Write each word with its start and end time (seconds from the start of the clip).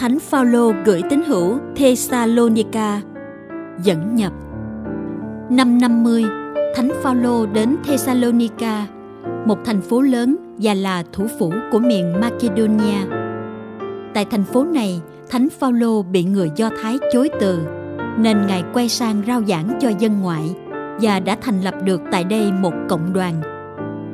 Thánh 0.00 0.18
Phaolô 0.18 0.72
gửi 0.84 1.02
tín 1.10 1.22
hữu 1.22 1.58
Thessalonica 1.76 3.00
dẫn 3.82 4.14
nhập 4.14 4.32
Năm 5.50 5.78
50, 5.80 6.24
Thánh 6.76 6.90
Phaolô 7.02 7.46
đến 7.46 7.76
Thessalonica, 7.84 8.86
một 9.46 9.58
thành 9.64 9.80
phố 9.80 10.00
lớn 10.00 10.36
và 10.58 10.74
là 10.74 11.04
thủ 11.12 11.26
phủ 11.38 11.52
của 11.72 11.78
miền 11.78 12.20
Macedonia. 12.20 13.06
Tại 14.14 14.24
thành 14.24 14.44
phố 14.44 14.64
này, 14.64 15.00
Thánh 15.30 15.48
Phaolô 15.48 16.02
bị 16.02 16.24
người 16.24 16.50
Do 16.56 16.70
Thái 16.82 16.98
chối 17.12 17.28
từ, 17.40 17.62
nên 18.18 18.46
ngài 18.46 18.64
quay 18.72 18.88
sang 18.88 19.22
rao 19.26 19.42
giảng 19.48 19.78
cho 19.80 19.90
dân 19.98 20.20
ngoại 20.20 20.54
và 21.00 21.20
đã 21.20 21.36
thành 21.40 21.60
lập 21.60 21.74
được 21.84 22.00
tại 22.12 22.24
đây 22.24 22.52
một 22.52 22.74
cộng 22.88 23.12
đoàn. 23.12 23.40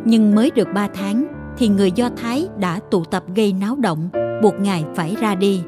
Nhưng 0.05 0.35
mới 0.35 0.51
được 0.51 0.69
ba 0.75 0.89
tháng 0.95 1.27
thì 1.59 1.69
người 1.69 1.93
Do 1.93 2.11
Thái 2.17 2.49
đã 2.59 2.81
tụ 2.91 3.05
tập 3.05 3.25
gây 3.35 3.53
náo 3.61 3.77
động, 3.77 4.09
buộc 4.43 4.55
ngài 4.61 4.85
phải 4.95 5.17
ra 5.21 5.35
đi. 5.35 5.63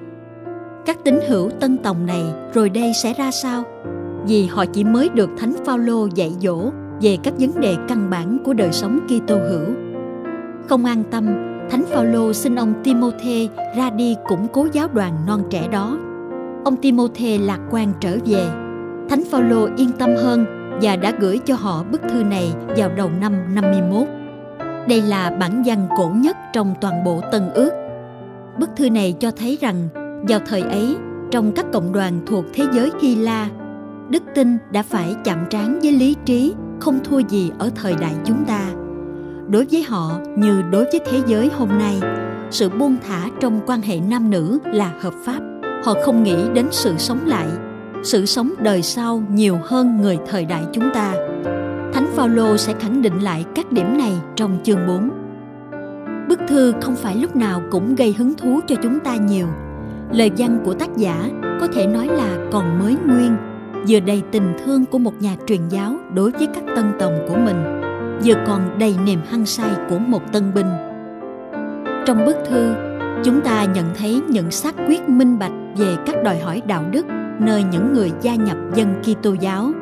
Các 0.88 1.04
tín 1.04 1.20
hữu 1.28 1.50
tân 1.50 1.78
tòng 1.78 2.06
này 2.06 2.22
rồi 2.54 2.70
đây 2.70 2.92
sẽ 2.94 3.14
ra 3.14 3.30
sao? 3.30 3.62
Vì 4.26 4.46
họ 4.46 4.64
chỉ 4.66 4.84
mới 4.84 5.08
được 5.08 5.30
Thánh 5.38 5.52
Phaolô 5.64 6.08
dạy 6.14 6.32
dỗ 6.40 6.70
về 7.00 7.16
các 7.22 7.34
vấn 7.38 7.60
đề 7.60 7.76
căn 7.88 8.10
bản 8.10 8.38
của 8.44 8.54
đời 8.54 8.72
sống 8.72 8.98
Kitô 9.06 9.38
hữu. 9.38 9.66
Không 10.68 10.84
an 10.84 11.02
tâm, 11.10 11.26
Thánh 11.70 11.84
Phaolô 11.90 12.32
xin 12.32 12.54
ông 12.54 12.74
Timôthê 12.84 13.48
ra 13.76 13.90
đi 13.90 14.16
củng 14.28 14.48
cố 14.52 14.66
giáo 14.72 14.88
đoàn 14.92 15.12
non 15.26 15.42
trẻ 15.50 15.68
đó. 15.72 15.98
Ông 16.64 16.76
Timôthê 16.76 17.38
lạc 17.38 17.60
quan 17.70 17.92
trở 18.00 18.16
về. 18.26 18.46
Thánh 19.08 19.22
Phaolô 19.30 19.68
yên 19.76 19.90
tâm 19.98 20.10
hơn 20.16 20.46
và 20.82 20.96
đã 20.96 21.12
gửi 21.20 21.38
cho 21.44 21.54
họ 21.54 21.84
bức 21.90 22.00
thư 22.12 22.24
này 22.24 22.52
vào 22.76 22.90
đầu 22.96 23.10
năm 23.20 23.54
51. 23.54 24.08
Đây 24.88 25.02
là 25.02 25.30
bản 25.30 25.62
văn 25.66 25.88
cổ 25.98 26.10
nhất 26.14 26.36
trong 26.52 26.74
toàn 26.80 27.04
bộ 27.04 27.20
Tân 27.32 27.50
Ước. 27.54 27.70
Bức 28.58 28.70
thư 28.76 28.90
này 28.90 29.14
cho 29.20 29.30
thấy 29.30 29.58
rằng 29.60 29.88
vào 30.28 30.40
thời 30.46 30.60
ấy, 30.60 30.96
trong 31.30 31.52
các 31.52 31.66
cộng 31.72 31.92
đoàn 31.92 32.20
thuộc 32.26 32.44
thế 32.54 32.64
giới 32.72 32.90
Hy 33.00 33.14
La, 33.14 33.48
đức 34.08 34.22
tin 34.34 34.58
đã 34.72 34.82
phải 34.82 35.14
chạm 35.24 35.38
trán 35.50 35.78
với 35.82 35.92
lý 35.92 36.16
trí 36.24 36.54
không 36.80 36.98
thua 37.04 37.18
gì 37.18 37.50
ở 37.58 37.70
thời 37.74 37.94
đại 37.94 38.14
chúng 38.24 38.44
ta. 38.44 38.70
Đối 39.48 39.66
với 39.70 39.82
họ 39.82 40.18
như 40.36 40.62
đối 40.70 40.84
với 40.84 41.00
thế 41.10 41.20
giới 41.26 41.50
hôm 41.58 41.68
nay, 41.68 42.00
sự 42.50 42.68
buông 42.68 42.96
thả 43.06 43.28
trong 43.40 43.60
quan 43.66 43.82
hệ 43.82 44.00
nam 44.00 44.30
nữ 44.30 44.58
là 44.64 44.92
hợp 45.00 45.14
pháp. 45.24 45.40
Họ 45.84 45.94
không 46.04 46.22
nghĩ 46.22 46.36
đến 46.54 46.66
sự 46.70 46.94
sống 46.98 47.26
lại, 47.26 47.46
sự 48.02 48.26
sống 48.26 48.54
đời 48.58 48.82
sau 48.82 49.22
nhiều 49.30 49.58
hơn 49.64 50.00
người 50.00 50.18
thời 50.26 50.44
đại 50.44 50.64
chúng 50.72 50.84
ta 50.94 51.14
Thánh 51.98 52.06
Phaolô 52.14 52.56
sẽ 52.56 52.74
khẳng 52.80 53.02
định 53.02 53.18
lại 53.18 53.44
các 53.54 53.72
điểm 53.72 53.98
này 53.98 54.12
trong 54.36 54.58
chương 54.64 54.86
4. 54.86 55.10
Bức 56.28 56.40
thư 56.48 56.72
không 56.80 56.96
phải 56.96 57.16
lúc 57.16 57.36
nào 57.36 57.62
cũng 57.70 57.94
gây 57.94 58.14
hứng 58.18 58.34
thú 58.34 58.60
cho 58.66 58.76
chúng 58.82 59.00
ta 59.00 59.16
nhiều. 59.16 59.46
Lời 60.12 60.30
văn 60.38 60.58
của 60.64 60.74
tác 60.74 60.96
giả 60.96 61.30
có 61.60 61.68
thể 61.74 61.86
nói 61.86 62.06
là 62.06 62.36
còn 62.52 62.78
mới 62.78 62.96
nguyên, 63.06 63.36
vừa 63.88 64.00
đầy 64.00 64.22
tình 64.30 64.52
thương 64.64 64.84
của 64.84 64.98
một 64.98 65.12
nhà 65.20 65.36
truyền 65.46 65.68
giáo 65.68 65.94
đối 66.14 66.30
với 66.30 66.48
các 66.54 66.64
tân 66.76 66.92
tòng 66.98 67.12
của 67.28 67.36
mình, 67.36 67.80
vừa 68.24 68.34
còn 68.46 68.78
đầy 68.78 68.96
niềm 69.04 69.20
hăng 69.30 69.46
say 69.46 69.70
của 69.90 69.98
một 69.98 70.32
tân 70.32 70.54
binh. 70.54 70.66
Trong 72.06 72.24
bức 72.26 72.36
thư, 72.48 72.74
chúng 73.24 73.40
ta 73.40 73.64
nhận 73.64 73.86
thấy 73.98 74.22
những 74.28 74.50
xác 74.50 74.74
quyết 74.88 75.08
minh 75.08 75.38
bạch 75.38 75.52
về 75.76 75.96
các 76.06 76.16
đòi 76.24 76.38
hỏi 76.38 76.62
đạo 76.66 76.84
đức 76.90 77.06
nơi 77.38 77.64
những 77.72 77.92
người 77.92 78.12
gia 78.20 78.34
nhập 78.34 78.56
dân 78.74 78.94
Kitô 79.02 79.32
giáo. 79.32 79.72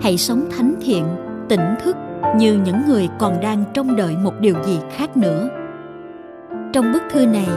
Hãy 0.00 0.18
sống 0.18 0.44
thánh 0.56 0.74
thiện 0.80 1.04
tỉnh 1.48 1.74
thức 1.84 1.96
như 2.36 2.60
những 2.64 2.76
người 2.88 3.08
còn 3.18 3.40
đang 3.40 3.64
trông 3.74 3.96
đợi 3.96 4.16
một 4.16 4.32
điều 4.40 4.54
gì 4.64 4.78
khác 4.96 5.16
nữa. 5.16 5.48
Trong 6.72 6.92
bức 6.92 7.02
thư 7.10 7.26
này 7.26 7.48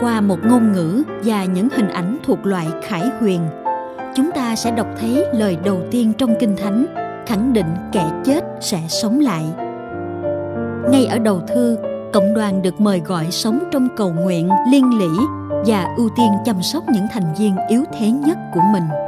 qua 0.00 0.20
một 0.20 0.38
ngôn 0.44 0.72
ngữ 0.72 1.02
và 1.24 1.44
những 1.44 1.68
hình 1.76 1.88
ảnh 1.88 2.18
thuộc 2.24 2.46
loại 2.46 2.66
khải 2.82 3.10
huyền. 3.20 3.40
Chúng 4.14 4.30
ta 4.34 4.56
sẽ 4.56 4.70
đọc 4.70 4.86
thấy 5.00 5.24
lời 5.34 5.56
đầu 5.64 5.80
tiên 5.90 6.12
trong 6.18 6.34
kinh 6.40 6.56
thánh, 6.56 6.86
khẳng 7.26 7.52
định 7.52 7.66
kẻ 7.92 8.10
chết 8.24 8.44
sẽ 8.60 8.78
sống 8.88 9.20
lại. 9.20 9.44
Ngay 10.90 11.06
ở 11.06 11.18
đầu 11.18 11.40
thư, 11.48 11.76
cộng 12.12 12.34
đoàn 12.34 12.62
được 12.62 12.80
mời 12.80 13.00
gọi 13.00 13.26
sống 13.30 13.58
trong 13.72 13.88
cầu 13.96 14.12
nguyện, 14.12 14.48
liên 14.70 14.98
lỉ 14.98 15.10
và 15.66 15.94
ưu 15.96 16.08
tiên 16.16 16.28
chăm 16.44 16.62
sóc 16.62 16.84
những 16.92 17.06
thành 17.12 17.34
viên 17.38 17.56
yếu 17.68 17.84
thế 17.98 18.10
nhất 18.10 18.38
của 18.54 18.60
mình. 18.72 19.01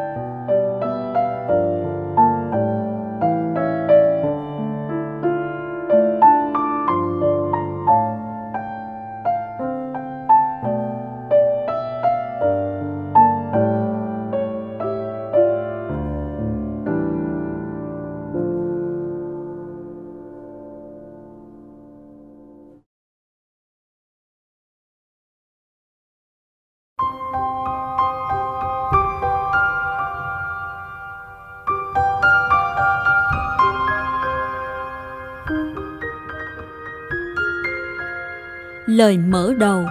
Lời 38.95 39.19
mở 39.19 39.55
đầu 39.59 39.85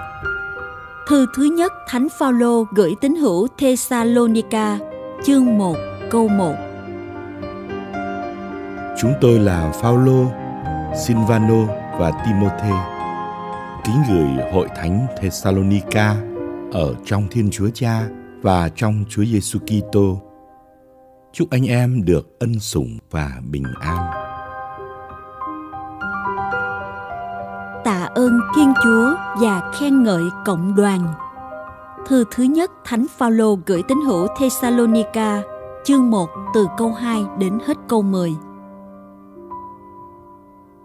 Thư 1.08 1.26
thứ 1.36 1.44
nhất 1.44 1.74
Thánh 1.88 2.08
Phaolô 2.20 2.64
gửi 2.76 2.96
tín 3.02 3.16
hữu 3.16 3.48
Thessalonica, 3.58 4.80
chương 5.24 5.58
1, 5.58 5.76
câu 6.12 6.28
1. 6.28 6.56
Chúng 9.02 9.14
tôi 9.22 9.40
là 9.40 9.72
Phaolô, 9.72 10.26
Silvano 11.06 11.66
và 12.00 12.12
Timôthê, 12.26 12.72
kính 13.86 14.04
gửi 14.10 14.52
hội 14.54 14.68
thánh 14.76 15.08
Thessalonica 15.22 16.16
ở 16.72 16.96
trong 17.06 17.28
Thiên 17.32 17.50
Chúa 17.52 17.70
Cha 17.74 18.08
và 18.42 18.70
trong 18.76 19.04
Chúa 19.10 19.26
Giêsu 19.26 19.60
Kitô. 19.60 20.22
Chúc 21.34 21.50
anh 21.50 21.68
em 21.68 22.06
được 22.06 22.40
ân 22.40 22.60
sủng 22.60 22.98
và 23.12 23.32
bình 23.52 23.66
an. 23.80 24.23
Thiên 28.56 28.74
Chúa 28.84 29.16
và 29.40 29.72
khen 29.74 30.04
ngợi 30.04 30.24
cộng 30.46 30.76
đoàn. 30.76 31.00
Thư 32.08 32.24
thứ 32.32 32.44
nhất 32.44 32.72
Thánh 32.86 33.06
Phaolô 33.18 33.58
gửi 33.66 33.84
tín 33.88 33.98
hữu 34.08 34.28
Thessalonica, 34.40 35.42
chương 35.84 36.10
1 36.10 36.30
từ 36.54 36.68
câu 36.78 36.92
2 36.92 37.26
đến 37.40 37.60
hết 37.68 37.78
câu 37.88 38.02
10. 38.02 38.34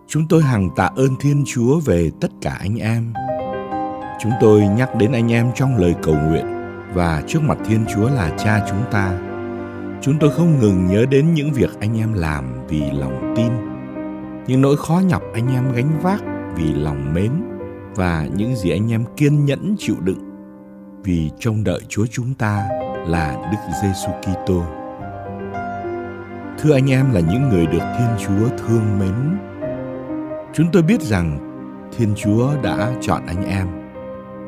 Chúng 0.06 0.28
tôi 0.28 0.42
hằng 0.42 0.70
tạ 0.76 0.90
ơn 0.96 1.16
Thiên 1.20 1.44
Chúa 1.46 1.80
về 1.84 2.10
tất 2.20 2.28
cả 2.42 2.56
anh 2.60 2.76
em. 2.76 3.12
Chúng 4.22 4.32
tôi 4.40 4.60
nhắc 4.60 4.94
đến 4.94 5.12
anh 5.12 5.32
em 5.32 5.50
trong 5.54 5.76
lời 5.76 5.94
cầu 6.02 6.14
nguyện 6.14 6.46
và 6.94 7.22
trước 7.26 7.42
mặt 7.42 7.58
Thiên 7.64 7.84
Chúa 7.94 8.08
là 8.08 8.30
Cha 8.38 8.66
chúng 8.70 8.82
ta. 8.90 9.18
Chúng 10.02 10.14
tôi 10.20 10.30
không 10.30 10.58
ngừng 10.58 10.86
nhớ 10.86 11.06
đến 11.10 11.34
những 11.34 11.52
việc 11.52 11.80
anh 11.80 11.98
em 11.98 12.12
làm 12.12 12.44
vì 12.68 12.90
lòng 12.90 13.34
tin, 13.36 13.52
những 14.46 14.60
nỗi 14.60 14.76
khó 14.76 15.00
nhọc 15.06 15.22
anh 15.34 15.54
em 15.54 15.72
gánh 15.72 16.00
vác 16.02 16.22
vì 16.56 16.72
lòng 16.72 17.14
mến 17.14 17.30
và 17.98 18.26
những 18.36 18.56
gì 18.56 18.70
anh 18.70 18.92
em 18.92 19.04
kiên 19.16 19.44
nhẫn 19.44 19.76
chịu 19.78 19.96
đựng 20.00 20.30
vì 21.04 21.30
trông 21.38 21.64
đợi 21.64 21.80
Chúa 21.88 22.06
chúng 22.10 22.34
ta 22.34 22.68
là 23.06 23.50
Đức 23.52 23.58
Giêsu 23.82 24.08
Kitô. 24.22 24.62
Thưa 26.58 26.74
anh 26.74 26.90
em 26.90 27.10
là 27.12 27.20
những 27.20 27.48
người 27.48 27.66
được 27.66 27.82
Thiên 27.98 28.08
Chúa 28.18 28.48
thương 28.58 28.98
mến. 28.98 29.38
Chúng 30.54 30.66
tôi 30.72 30.82
biết 30.82 31.02
rằng 31.02 31.38
Thiên 31.96 32.14
Chúa 32.16 32.62
đã 32.62 32.92
chọn 33.00 33.26
anh 33.26 33.44
em 33.44 33.66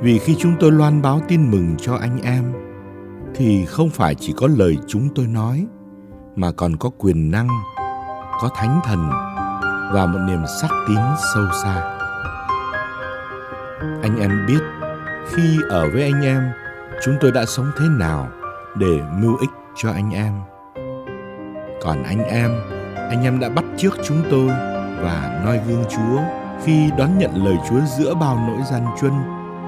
vì 0.00 0.18
khi 0.18 0.36
chúng 0.38 0.52
tôi 0.60 0.72
loan 0.72 1.02
báo 1.02 1.20
tin 1.28 1.50
mừng 1.50 1.74
cho 1.78 1.94
anh 1.94 2.22
em 2.22 2.52
thì 3.34 3.64
không 3.64 3.90
phải 3.90 4.14
chỉ 4.14 4.34
có 4.36 4.46
lời 4.46 4.76
chúng 4.86 5.08
tôi 5.14 5.26
nói 5.26 5.66
mà 6.36 6.52
còn 6.52 6.76
có 6.76 6.90
quyền 6.98 7.30
năng, 7.30 7.48
có 8.40 8.48
thánh 8.56 8.80
thần 8.84 9.10
và 9.92 10.06
một 10.06 10.18
niềm 10.28 10.42
sắc 10.60 10.70
tín 10.88 10.98
sâu 11.34 11.44
xa. 11.62 11.89
Anh 13.80 14.20
em 14.20 14.46
biết 14.46 14.60
khi 15.32 15.58
ở 15.68 15.90
với 15.92 16.02
anh 16.02 16.22
em 16.24 16.50
chúng 17.04 17.14
tôi 17.20 17.32
đã 17.32 17.44
sống 17.44 17.70
thế 17.78 17.86
nào 17.88 18.28
để 18.76 19.00
mưu 19.18 19.36
ích 19.36 19.50
cho 19.76 19.90
anh 19.92 20.10
em. 20.10 20.32
Còn 21.82 22.02
anh 22.02 22.24
em, 22.24 22.50
anh 22.94 23.22
em 23.24 23.40
đã 23.40 23.48
bắt 23.48 23.64
trước 23.76 23.90
chúng 24.04 24.22
tôi 24.30 24.48
và 25.02 25.42
noi 25.44 25.60
gương 25.68 25.84
Chúa 25.90 26.20
khi 26.64 26.90
đón 26.98 27.18
nhận 27.18 27.44
lời 27.44 27.56
Chúa 27.68 27.80
giữa 27.98 28.14
bao 28.14 28.38
nỗi 28.48 28.62
gian 28.70 28.86
truân 29.00 29.12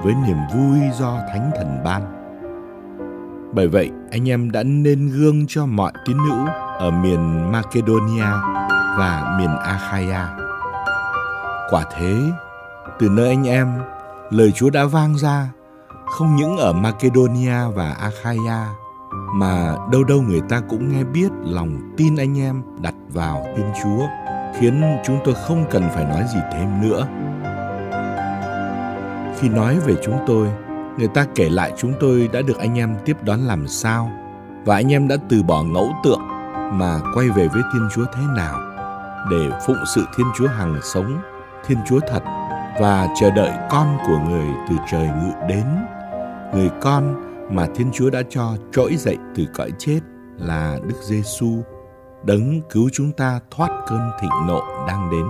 với 0.03 0.13
niềm 0.27 0.37
vui 0.55 0.79
do 0.99 1.19
Thánh 1.33 1.51
Thần 1.55 1.83
ban. 1.83 2.01
Bởi 3.53 3.67
vậy, 3.67 3.91
anh 4.11 4.29
em 4.29 4.51
đã 4.51 4.63
nên 4.63 5.09
gương 5.09 5.45
cho 5.47 5.65
mọi 5.65 5.91
tín 6.05 6.17
hữu 6.17 6.45
ở 6.79 6.91
miền 6.91 7.51
Macedonia 7.51 8.31
và 8.97 9.35
miền 9.39 9.57
Achaia. 9.57 10.27
Quả 11.69 11.83
thế, 11.97 12.15
từ 12.99 13.09
nơi 13.09 13.29
anh 13.29 13.47
em, 13.47 13.67
lời 14.29 14.51
Chúa 14.51 14.69
đã 14.69 14.85
vang 14.85 15.17
ra, 15.17 15.49
không 16.05 16.35
những 16.35 16.57
ở 16.57 16.73
Macedonia 16.73 17.67
và 17.75 17.91
Achaia 17.91 18.67
mà 19.33 19.75
đâu 19.91 20.03
đâu 20.03 20.21
người 20.21 20.41
ta 20.49 20.61
cũng 20.69 20.89
nghe 20.89 21.03
biết 21.03 21.31
lòng 21.43 21.93
tin 21.97 22.15
anh 22.15 22.39
em 22.39 22.63
đặt 22.81 22.93
vào 23.13 23.45
Thiên 23.57 23.65
Chúa 23.83 24.07
khiến 24.59 24.97
chúng 25.05 25.19
tôi 25.25 25.35
không 25.47 25.65
cần 25.71 25.89
phải 25.93 26.05
nói 26.05 26.23
gì 26.33 26.39
thêm 26.53 26.81
nữa. 26.81 27.07
Khi 29.39 29.49
nói 29.49 29.79
về 29.79 29.95
chúng 30.03 30.17
tôi, 30.27 30.47
người 30.97 31.07
ta 31.07 31.25
kể 31.35 31.49
lại 31.49 31.73
chúng 31.77 31.93
tôi 31.99 32.29
đã 32.33 32.41
được 32.41 32.57
anh 32.57 32.77
em 32.77 32.95
tiếp 33.05 33.17
đón 33.23 33.39
làm 33.39 33.67
sao 33.67 34.11
và 34.65 34.75
anh 34.75 34.93
em 34.93 35.07
đã 35.07 35.15
từ 35.29 35.43
bỏ 35.43 35.63
ngẫu 35.63 35.89
tượng 36.03 36.21
mà 36.71 36.99
quay 37.15 37.29
về 37.29 37.47
với 37.47 37.61
Thiên 37.73 37.87
Chúa 37.95 38.05
thế 38.13 38.21
nào 38.35 38.59
để 39.31 39.49
phụng 39.67 39.83
sự 39.95 40.05
Thiên 40.17 40.27
Chúa 40.35 40.47
hằng 40.47 40.79
sống, 40.83 41.21
Thiên 41.67 41.77
Chúa 41.89 41.99
thật 42.11 42.23
và 42.79 43.07
chờ 43.15 43.31
đợi 43.31 43.51
con 43.69 43.97
của 44.07 44.17
người 44.17 44.47
từ 44.69 44.75
trời 44.91 45.07
ngự 45.07 45.31
đến. 45.49 45.65
Người 46.53 46.69
con 46.81 47.15
mà 47.49 47.67
Thiên 47.75 47.91
Chúa 47.93 48.09
đã 48.09 48.21
cho 48.29 48.55
trỗi 48.71 48.95
dậy 48.95 49.17
từ 49.35 49.45
cõi 49.53 49.71
chết 49.77 49.99
là 50.37 50.79
Đức 50.87 50.95
Giêsu, 51.01 51.63
đấng 52.23 52.61
cứu 52.69 52.89
chúng 52.93 53.11
ta 53.11 53.39
thoát 53.51 53.69
cơn 53.87 54.11
thịnh 54.21 54.47
nộ 54.47 54.61
đang 54.87 55.11
đến. 55.11 55.25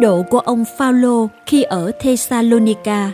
Độ 0.00 0.22
của 0.22 0.38
ông 0.38 0.64
Phaolô 0.78 1.28
khi 1.46 1.62
ở 1.62 1.90
Thessalonica. 2.00 3.12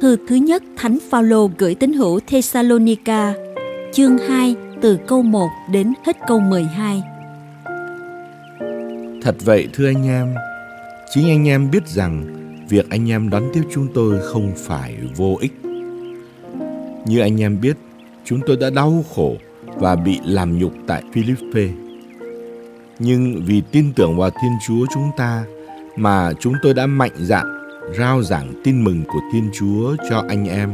Thư 0.00 0.16
thứ 0.28 0.34
nhất 0.34 0.62
Thánh 0.76 0.98
Phaolô 1.10 1.50
gửi 1.58 1.74
tín 1.74 1.92
hữu 1.92 2.20
Thessalonica, 2.26 3.34
chương 3.92 4.18
2 4.18 4.54
từ 4.80 4.98
câu 5.06 5.22
1 5.22 5.48
đến 5.70 5.92
hết 6.06 6.16
câu 6.28 6.40
12. 6.40 7.02
Thật 9.22 9.34
vậy 9.44 9.68
thưa 9.72 9.86
anh 9.86 10.06
em, 10.06 10.34
chính 11.14 11.28
anh 11.28 11.48
em 11.48 11.70
biết 11.70 11.86
rằng 11.86 12.26
việc 12.68 12.90
anh 12.90 13.10
em 13.10 13.30
đón 13.30 13.42
tiếp 13.54 13.62
chúng 13.74 13.88
tôi 13.94 14.18
không 14.22 14.52
phải 14.56 14.96
vô 15.16 15.36
ích. 15.40 15.52
Như 17.04 17.20
anh 17.20 17.40
em 17.40 17.60
biết, 17.60 17.76
chúng 18.24 18.40
tôi 18.46 18.56
đã 18.56 18.70
đau 18.70 19.04
khổ 19.14 19.36
và 19.66 19.96
bị 19.96 20.18
làm 20.24 20.58
nhục 20.58 20.72
tại 20.86 21.02
Philippe. 21.12 21.68
Nhưng 22.98 23.42
vì 23.46 23.62
tin 23.72 23.92
tưởng 23.92 24.16
vào 24.16 24.30
Thiên 24.30 24.52
Chúa 24.66 24.86
chúng 24.94 25.10
ta 25.16 25.44
mà 25.96 26.32
chúng 26.40 26.54
tôi 26.62 26.74
đã 26.74 26.86
mạnh 26.86 27.12
dạn 27.16 27.46
rao 27.98 28.22
giảng 28.22 28.52
tin 28.64 28.84
mừng 28.84 29.04
của 29.04 29.20
Thiên 29.32 29.50
Chúa 29.52 29.96
cho 30.10 30.22
anh 30.28 30.48
em 30.48 30.72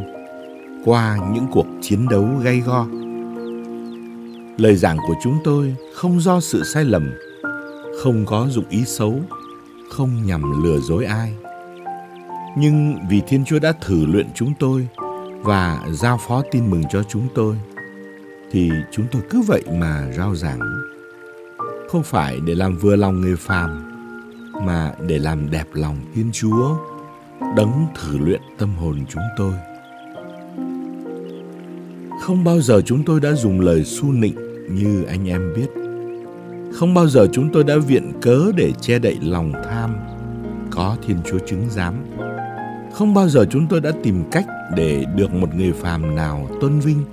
qua 0.84 1.18
những 1.34 1.46
cuộc 1.52 1.66
chiến 1.82 2.08
đấu 2.08 2.28
gay 2.42 2.60
go. 2.60 2.86
Lời 4.58 4.76
giảng 4.76 4.96
của 4.96 5.14
chúng 5.22 5.38
tôi 5.44 5.74
không 5.94 6.20
do 6.20 6.40
sự 6.40 6.62
sai 6.64 6.84
lầm, 6.84 7.10
không 8.02 8.26
có 8.26 8.46
dụng 8.50 8.68
ý 8.68 8.84
xấu, 8.84 9.20
không 9.90 10.26
nhằm 10.26 10.62
lừa 10.64 10.78
dối 10.78 11.04
ai. 11.04 11.34
Nhưng 12.56 12.96
vì 13.10 13.22
Thiên 13.28 13.44
Chúa 13.44 13.58
đã 13.58 13.72
thử 13.72 14.06
luyện 14.06 14.26
chúng 14.34 14.52
tôi 14.58 14.88
và 15.42 15.80
giao 15.90 16.18
phó 16.28 16.42
tin 16.50 16.70
mừng 16.70 16.82
cho 16.90 17.02
chúng 17.02 17.28
tôi, 17.34 17.56
thì 18.50 18.70
chúng 18.92 19.06
tôi 19.12 19.22
cứ 19.30 19.40
vậy 19.40 19.62
mà 19.72 20.06
rao 20.16 20.34
giảng. 20.34 20.60
Không 21.88 22.02
phải 22.02 22.40
để 22.46 22.54
làm 22.54 22.76
vừa 22.76 22.96
lòng 22.96 23.20
người 23.20 23.36
phàm, 23.36 23.91
mà 24.66 24.92
để 25.06 25.18
làm 25.18 25.50
đẹp 25.50 25.66
lòng 25.72 25.96
Thiên 26.14 26.30
Chúa, 26.32 26.76
đấng 27.56 27.86
thử 27.94 28.18
luyện 28.18 28.40
tâm 28.58 28.74
hồn 28.74 28.96
chúng 29.08 29.22
tôi. 29.36 29.52
Không 32.20 32.44
bao 32.44 32.60
giờ 32.60 32.80
chúng 32.84 33.04
tôi 33.04 33.20
đã 33.20 33.32
dùng 33.32 33.60
lời 33.60 33.84
su 33.84 34.12
nịnh 34.12 34.36
như 34.70 35.04
anh 35.04 35.28
em 35.28 35.52
biết. 35.56 35.68
Không 36.72 36.94
bao 36.94 37.08
giờ 37.08 37.26
chúng 37.32 37.52
tôi 37.52 37.64
đã 37.64 37.76
viện 37.76 38.12
cớ 38.20 38.52
để 38.56 38.72
che 38.80 38.98
đậy 38.98 39.18
lòng 39.22 39.52
tham, 39.70 39.94
có 40.70 40.96
Thiên 41.06 41.16
Chúa 41.30 41.38
chứng 41.38 41.66
giám. 41.70 41.94
Không 42.92 43.14
bao 43.14 43.28
giờ 43.28 43.46
chúng 43.50 43.66
tôi 43.66 43.80
đã 43.80 43.90
tìm 44.02 44.24
cách 44.30 44.46
để 44.76 45.04
được 45.16 45.34
một 45.34 45.54
người 45.54 45.72
phàm 45.72 46.14
nào 46.16 46.48
tôn 46.60 46.80
vinh, 46.80 47.04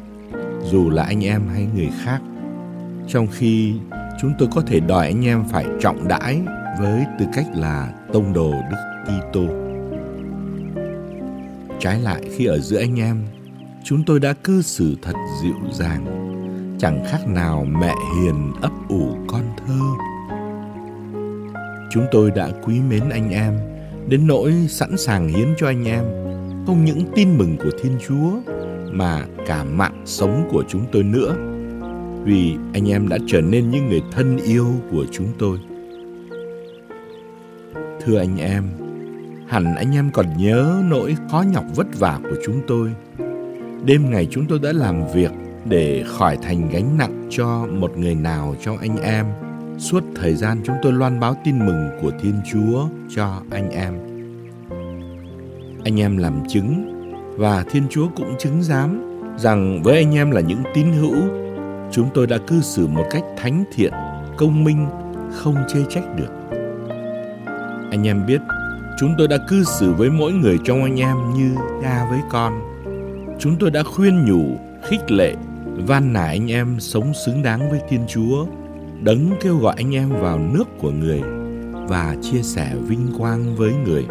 dù 0.71 0.89
là 0.89 1.03
anh 1.03 1.25
em 1.25 1.41
hay 1.53 1.67
người 1.75 1.89
khác. 2.03 2.21
Trong 3.07 3.27
khi 3.27 3.73
chúng 4.21 4.33
tôi 4.39 4.49
có 4.55 4.61
thể 4.61 4.79
đòi 4.79 5.05
anh 5.05 5.25
em 5.25 5.43
phải 5.51 5.65
trọng 5.79 6.07
đãi 6.07 6.41
với 6.79 7.05
tư 7.19 7.25
cách 7.33 7.47
là 7.55 7.93
tông 8.13 8.33
đồ 8.33 8.53
Đức 8.71 8.77
Kitô. 9.05 9.45
Trái 11.79 12.01
lại 12.01 12.21
khi 12.35 12.45
ở 12.45 12.59
giữa 12.59 12.79
anh 12.79 12.99
em, 12.99 13.17
chúng 13.83 14.03
tôi 14.05 14.19
đã 14.19 14.33
cư 14.33 14.61
xử 14.61 14.95
thật 15.01 15.13
dịu 15.43 15.55
dàng, 15.71 16.05
chẳng 16.79 17.03
khác 17.11 17.27
nào 17.27 17.65
mẹ 17.65 17.95
hiền 18.15 18.53
ấp 18.61 18.71
ủ 18.89 19.17
con 19.27 19.43
thơ. 19.57 19.79
Chúng 21.91 22.05
tôi 22.11 22.31
đã 22.31 22.49
quý 22.63 22.79
mến 22.89 23.09
anh 23.09 23.29
em 23.29 23.59
đến 24.07 24.27
nỗi 24.27 24.53
sẵn 24.69 24.97
sàng 24.97 25.27
hiến 25.27 25.47
cho 25.57 25.67
anh 25.67 25.87
em 25.87 26.03
không 26.65 26.85
những 26.85 27.03
tin 27.15 27.37
mừng 27.37 27.57
của 27.57 27.71
Thiên 27.81 27.97
Chúa 28.07 28.31
mà 28.91 29.25
cả 29.47 29.63
mạng 29.63 30.01
sống 30.05 30.47
của 30.51 30.63
chúng 30.67 30.85
tôi 30.91 31.03
nữa 31.03 31.35
vì 32.23 32.55
anh 32.73 32.89
em 32.89 33.07
đã 33.07 33.17
trở 33.27 33.41
nên 33.41 33.71
những 33.71 33.89
người 33.89 34.01
thân 34.11 34.37
yêu 34.37 34.67
của 34.91 35.05
chúng 35.11 35.27
tôi. 35.39 35.57
Thưa 38.05 38.17
anh 38.17 38.37
em, 38.37 38.63
hẳn 39.47 39.75
anh 39.75 39.95
em 39.95 40.11
còn 40.13 40.25
nhớ 40.37 40.81
nỗi 40.89 41.15
khó 41.31 41.43
nhọc 41.53 41.65
vất 41.75 41.87
vả 41.99 42.19
của 42.23 42.35
chúng 42.45 42.61
tôi. 42.67 42.91
Đêm 43.85 44.11
ngày 44.11 44.27
chúng 44.31 44.45
tôi 44.45 44.59
đã 44.63 44.71
làm 44.73 45.11
việc 45.13 45.31
để 45.65 46.03
khỏi 46.07 46.37
thành 46.41 46.69
gánh 46.69 46.97
nặng 46.97 47.27
cho 47.29 47.67
một 47.71 47.97
người 47.97 48.15
nào 48.15 48.55
trong 48.61 48.77
anh 48.77 48.97
em 48.97 49.25
suốt 49.77 50.03
thời 50.15 50.35
gian 50.35 50.61
chúng 50.65 50.75
tôi 50.81 50.93
loan 50.93 51.19
báo 51.19 51.35
tin 51.43 51.65
mừng 51.65 51.89
của 52.01 52.11
Thiên 52.21 52.33
Chúa 52.51 52.87
cho 53.15 53.41
anh 53.51 53.69
em. 53.69 53.93
Anh 55.83 55.99
em 55.99 56.17
làm 56.17 56.43
chứng 56.47 56.95
và 57.37 57.63
Thiên 57.71 57.83
Chúa 57.89 58.07
cũng 58.15 58.35
chứng 58.39 58.63
giám 58.63 59.01
rằng 59.37 59.83
với 59.83 59.97
anh 59.97 60.15
em 60.15 60.31
là 60.31 60.41
những 60.41 60.63
tín 60.73 60.85
hữu, 60.91 61.17
chúng 61.91 62.09
tôi 62.13 62.27
đã 62.27 62.37
cư 62.47 62.61
xử 62.61 62.87
một 62.87 63.05
cách 63.11 63.23
thánh 63.37 63.63
thiện, 63.75 63.93
công 64.37 64.63
minh, 64.63 64.87
không 65.31 65.55
chê 65.67 65.79
trách 65.89 66.15
được. 66.17 66.38
Anh 67.91 68.07
em 68.07 68.25
biết, 68.27 68.41
chúng 68.99 69.15
tôi 69.17 69.27
đã 69.27 69.37
cư 69.47 69.63
xử 69.63 69.93
với 69.93 70.09
mỗi 70.09 70.31
người 70.31 70.57
trong 70.65 70.83
anh 70.83 70.99
em 70.99 71.15
như 71.37 71.55
cha 71.81 72.07
với 72.09 72.19
con. 72.31 72.61
Chúng 73.39 73.55
tôi 73.59 73.71
đã 73.71 73.83
khuyên 73.83 74.25
nhủ, 74.25 74.57
khích 74.89 75.11
lệ, 75.11 75.35
van 75.87 76.13
nài 76.13 76.27
anh 76.27 76.51
em 76.51 76.79
sống 76.79 77.13
xứng 77.25 77.43
đáng 77.43 77.69
với 77.69 77.79
Thiên 77.89 78.01
Chúa, 78.07 78.45
đấng 79.01 79.29
kêu 79.41 79.57
gọi 79.57 79.75
anh 79.77 79.95
em 79.95 80.09
vào 80.09 80.39
nước 80.39 80.65
của 80.79 80.91
người 80.91 81.21
và 81.87 82.15
chia 82.21 82.41
sẻ 82.41 82.75
vinh 82.87 83.07
quang 83.17 83.55
với 83.55 83.73
người. 83.85 84.05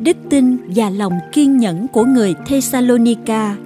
Đức 0.00 0.16
tin 0.30 0.56
và 0.74 0.90
lòng 0.90 1.12
kiên 1.32 1.56
nhẫn 1.56 1.86
của 1.88 2.04
người 2.04 2.34
Thessalonica 2.46 3.56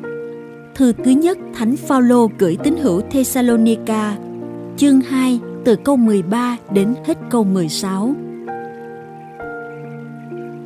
Thư 0.77 0.93
thứ 0.93 1.11
nhất 1.11 1.39
Thánh 1.55 1.77
Phaolô 1.77 2.31
gửi 2.39 2.57
tín 2.65 2.77
hữu 2.77 3.01
Thessalonica, 3.11 4.17
chương 4.77 5.01
2 5.01 5.41
từ 5.67 5.77
câu 5.77 5.97
13 5.97 6.57
đến 6.73 6.95
hết 7.07 7.15
câu 7.31 7.45
16. 7.45 8.15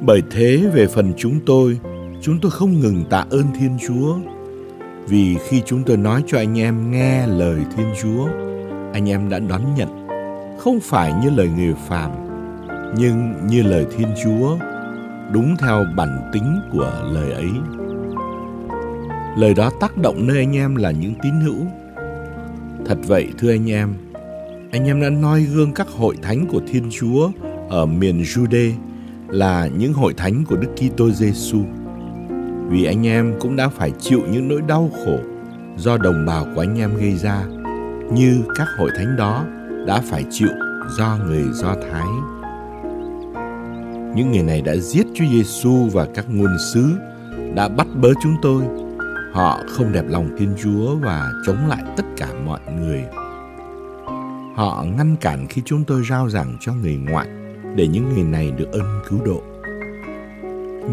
Bởi 0.01 0.23
thế 0.31 0.71
về 0.75 0.87
phần 0.87 1.13
chúng 1.17 1.41
tôi, 1.47 1.79
chúng 2.23 2.39
tôi 2.43 2.51
không 2.51 2.81
ngừng 2.81 3.05
tạ 3.11 3.25
ơn 3.31 3.45
Thiên 3.59 3.79
Chúa. 3.87 4.17
Vì 5.07 5.37
khi 5.49 5.63
chúng 5.67 5.83
tôi 5.83 5.97
nói 5.97 6.25
cho 6.27 6.39
anh 6.39 6.59
em 6.59 6.91
nghe 6.91 7.27
lời 7.27 7.61
Thiên 7.77 7.87
Chúa, 8.03 8.29
anh 8.93 9.09
em 9.09 9.29
đã 9.29 9.39
đón 9.39 9.63
nhận, 9.77 10.07
không 10.59 10.81
phải 10.83 11.13
như 11.23 11.31
lời 11.31 11.49
người 11.57 11.75
phàm, 11.89 12.11
nhưng 12.99 13.35
như 13.47 13.63
lời 13.63 13.87
Thiên 13.97 14.09
Chúa, 14.25 14.57
đúng 15.33 15.57
theo 15.59 15.85
bản 15.97 16.31
tính 16.33 16.61
của 16.73 16.93
lời 17.13 17.33
ấy. 17.33 17.51
Lời 19.37 19.55
đó 19.55 19.71
tác 19.81 19.97
động 19.97 20.27
nơi 20.27 20.39
anh 20.39 20.57
em 20.57 20.77
là 20.77 20.91
những 20.91 21.15
tín 21.23 21.33
hữu. 21.45 21.67
Thật 22.87 22.99
vậy 23.07 23.29
thưa 23.39 23.51
anh 23.51 23.71
em, 23.71 23.95
anh 24.71 24.85
em 24.85 25.01
đã 25.01 25.11
noi 25.11 25.43
gương 25.43 25.73
các 25.73 25.89
hội 25.89 26.17
thánh 26.23 26.47
của 26.47 26.61
Thiên 26.69 26.91
Chúa 26.91 27.31
ở 27.69 27.87
miền 27.87 28.23
Jude 28.23 28.73
là 29.29 29.69
những 29.79 29.93
hội 29.93 30.15
thánh 30.15 30.45
của 30.49 30.57
Đức 30.57 30.69
Kitô 30.77 31.11
Giêsu. 31.11 31.59
Vì 32.69 32.85
anh 32.85 33.07
em 33.07 33.35
cũng 33.41 33.57
đã 33.57 33.69
phải 33.69 33.93
chịu 34.01 34.21
những 34.33 34.49
nỗi 34.49 34.61
đau 34.69 34.91
khổ 35.05 35.19
do 35.77 35.97
đồng 35.97 36.27
bào 36.27 36.47
của 36.55 36.61
anh 36.61 36.79
em 36.79 36.97
gây 36.97 37.17
ra, 37.17 37.45
như 38.13 38.43
các 38.55 38.67
hội 38.79 38.91
thánh 38.97 39.17
đó 39.17 39.45
đã 39.87 40.03
phải 40.11 40.25
chịu 40.31 40.51
do 40.99 41.19
người 41.27 41.45
Do 41.53 41.75
Thái. 41.75 42.07
Những 44.15 44.31
người 44.33 44.43
này 44.43 44.61
đã 44.63 44.77
giết 44.77 45.07
Chúa 45.15 45.25
Giêsu 45.33 45.89
và 45.93 46.07
các 46.15 46.25
ngôn 46.29 46.57
sứ, 46.75 46.85
đã 47.55 47.69
bắt 47.69 47.87
bớ 48.01 48.09
chúng 48.23 48.37
tôi. 48.43 48.63
Họ 49.33 49.61
không 49.69 49.93
đẹp 49.93 50.05
lòng 50.09 50.29
Thiên 50.39 50.55
Chúa 50.63 50.97
và 50.97 51.31
chống 51.47 51.69
lại 51.69 51.83
tất 51.97 52.05
cả 52.17 52.29
mọi 52.47 52.61
người. 52.81 53.05
Họ 54.61 54.85
ngăn 54.97 55.17
cản 55.21 55.47
khi 55.49 55.63
chúng 55.65 55.85
tôi 55.85 56.03
rao 56.11 56.29
giảng 56.29 56.57
cho 56.61 56.73
người 56.73 56.97
ngoại 56.97 57.29
để 57.77 57.87
những 57.87 58.15
người 58.15 58.25
này 58.25 58.51
được 58.51 58.73
ơn 58.73 59.01
cứu 59.09 59.19
độ. 59.25 59.43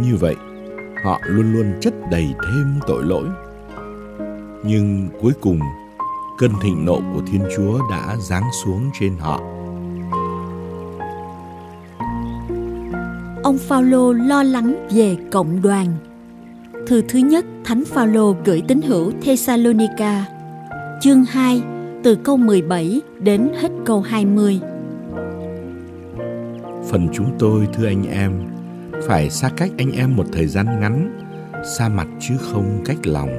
Như 0.03 0.15
vậy, 0.19 0.36
họ 1.03 1.19
luôn 1.24 1.53
luôn 1.53 1.74
chất 1.81 1.93
đầy 2.12 2.27
thêm 2.43 2.79
tội 2.88 3.03
lỗi. 3.03 3.25
Nhưng 4.63 5.09
cuối 5.21 5.33
cùng, 5.41 5.59
cơn 6.38 6.51
thịnh 6.62 6.86
nộ 6.86 7.01
của 7.13 7.21
Thiên 7.27 7.41
Chúa 7.55 7.79
đã 7.91 8.15
giáng 8.19 8.43
xuống 8.63 8.89
trên 9.00 9.17
họ. 9.19 9.41
Ông 13.43 13.57
Phaolô 13.57 14.13
lo 14.13 14.43
lắng 14.43 14.88
về 14.91 15.17
cộng 15.31 15.62
đoàn. 15.62 15.88
Thư 16.88 17.01
thứ 17.09 17.19
nhất 17.19 17.45
Thánh 17.65 17.83
Phaolô 17.86 18.36
gửi 18.45 18.62
tín 18.67 18.81
hữu 18.81 19.12
Thessalonica, 19.21 20.25
chương 21.01 21.25
2, 21.25 21.62
từ 22.04 22.16
câu 22.16 22.38
17 22.38 23.01
đến 23.20 23.50
hết 23.62 23.70
câu 23.86 24.01
20. 24.01 24.60
Phần 26.89 27.08
chúng 27.13 27.32
tôi 27.39 27.68
thưa 27.74 27.88
anh 27.88 28.04
em, 28.12 28.32
phải 29.08 29.30
xa 29.30 29.50
cách 29.58 29.72
anh 29.77 29.92
em 29.92 30.16
một 30.16 30.25
thời 30.32 30.48
gian 30.48 30.80
ngắn, 30.80 31.20
xa 31.77 31.89
mặt 31.89 32.08
chứ 32.20 32.34
không 32.39 32.82
cách 32.86 32.98
lòng. 33.04 33.30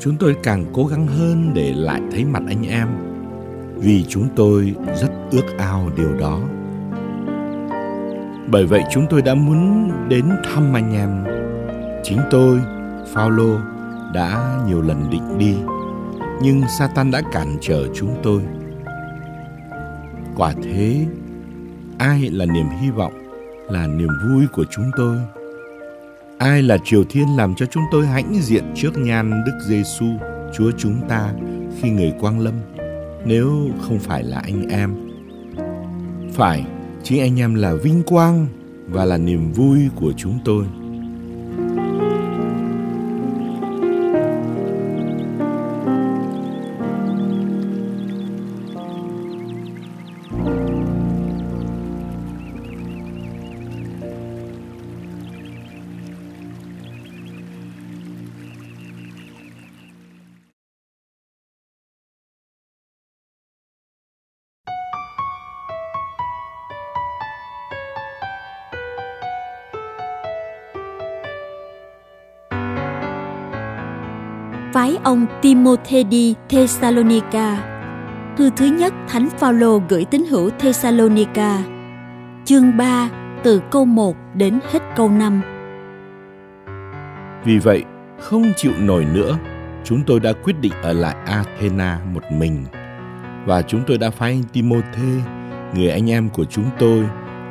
Chúng 0.00 0.16
tôi 0.16 0.36
càng 0.42 0.64
cố 0.72 0.86
gắng 0.86 1.06
hơn 1.06 1.50
để 1.54 1.72
lại 1.76 2.00
thấy 2.12 2.24
mặt 2.24 2.42
anh 2.46 2.66
em, 2.68 2.88
vì 3.76 4.04
chúng 4.08 4.28
tôi 4.36 4.74
rất 5.00 5.10
ước 5.30 5.58
ao 5.58 5.90
điều 5.96 6.14
đó. 6.18 6.40
Bởi 8.50 8.66
vậy 8.66 8.82
chúng 8.90 9.06
tôi 9.10 9.22
đã 9.22 9.34
muốn 9.34 9.90
đến 10.08 10.24
thăm 10.44 10.74
anh 10.74 10.94
em. 10.94 11.24
Chính 12.04 12.18
tôi, 12.30 12.60
Phaolô 13.12 13.56
đã 14.14 14.58
nhiều 14.66 14.82
lần 14.82 15.10
định 15.10 15.38
đi, 15.38 15.56
nhưng 16.42 16.62
Satan 16.78 17.10
đã 17.10 17.22
cản 17.32 17.56
trở 17.60 17.86
chúng 17.94 18.16
tôi. 18.22 18.42
Quả 20.36 20.54
thế, 20.62 21.06
ai 21.98 22.30
là 22.30 22.46
niềm 22.46 22.66
hy 22.80 22.90
vọng, 22.90 23.12
là 23.68 23.86
niềm 23.86 24.10
vui 24.28 24.46
của 24.52 24.64
chúng 24.70 24.90
tôi? 24.96 25.16
Ai 26.38 26.62
là 26.62 26.78
Triều 26.84 27.04
Thiên 27.04 27.36
làm 27.36 27.54
cho 27.54 27.66
chúng 27.66 27.82
tôi 27.90 28.06
hãnh 28.06 28.34
diện 28.34 28.64
trước 28.74 28.98
nhan 28.98 29.44
Đức 29.46 29.58
Giêsu, 29.66 30.06
Chúa 30.56 30.70
chúng 30.78 31.08
ta 31.08 31.32
khi 31.80 31.90
người 31.90 32.12
quang 32.20 32.40
lâm, 32.40 32.54
nếu 33.24 33.68
không 33.80 33.98
phải 33.98 34.22
là 34.22 34.38
anh 34.38 34.68
em? 34.68 34.94
Phải, 36.32 36.64
chính 37.02 37.20
anh 37.20 37.40
em 37.40 37.54
là 37.54 37.74
vinh 37.74 38.02
quang 38.02 38.46
và 38.88 39.04
là 39.04 39.18
niềm 39.18 39.52
vui 39.52 39.78
của 39.96 40.12
chúng 40.16 40.38
tôi. 40.44 40.64
Ông 75.08 75.26
Timôthê 75.42 76.02
đi 76.02 76.34
Thessalonica. 76.48 77.64
Thư 78.36 78.50
thứ 78.56 78.66
nhất 78.66 78.94
Thánh 79.08 79.28
Phaolô 79.38 79.80
gửi 79.88 80.04
tín 80.04 80.24
hữu 80.30 80.50
Thessalonica. 80.50 81.58
Chương 82.44 82.76
3 82.76 83.10
từ 83.42 83.60
câu 83.70 83.84
1 83.84 84.16
đến 84.34 84.58
hết 84.72 84.78
câu 84.96 85.10
5. 85.10 85.40
Vì 87.44 87.58
vậy, 87.58 87.84
không 88.20 88.52
chịu 88.56 88.72
nổi 88.80 89.04
nữa, 89.04 89.38
chúng 89.84 90.02
tôi 90.06 90.20
đã 90.20 90.32
quyết 90.32 90.60
định 90.60 90.72
ở 90.82 90.92
lại 90.92 91.16
Athena 91.26 92.00
một 92.14 92.22
mình. 92.32 92.64
Và 93.46 93.62
chúng 93.62 93.80
tôi 93.86 93.98
đã 93.98 94.10
phái 94.10 94.30
anh 94.30 94.42
Timôthê, 94.52 95.22
người 95.74 95.90
anh 95.90 96.10
em 96.10 96.28
của 96.28 96.44
chúng 96.44 96.70
tôi 96.78 97.04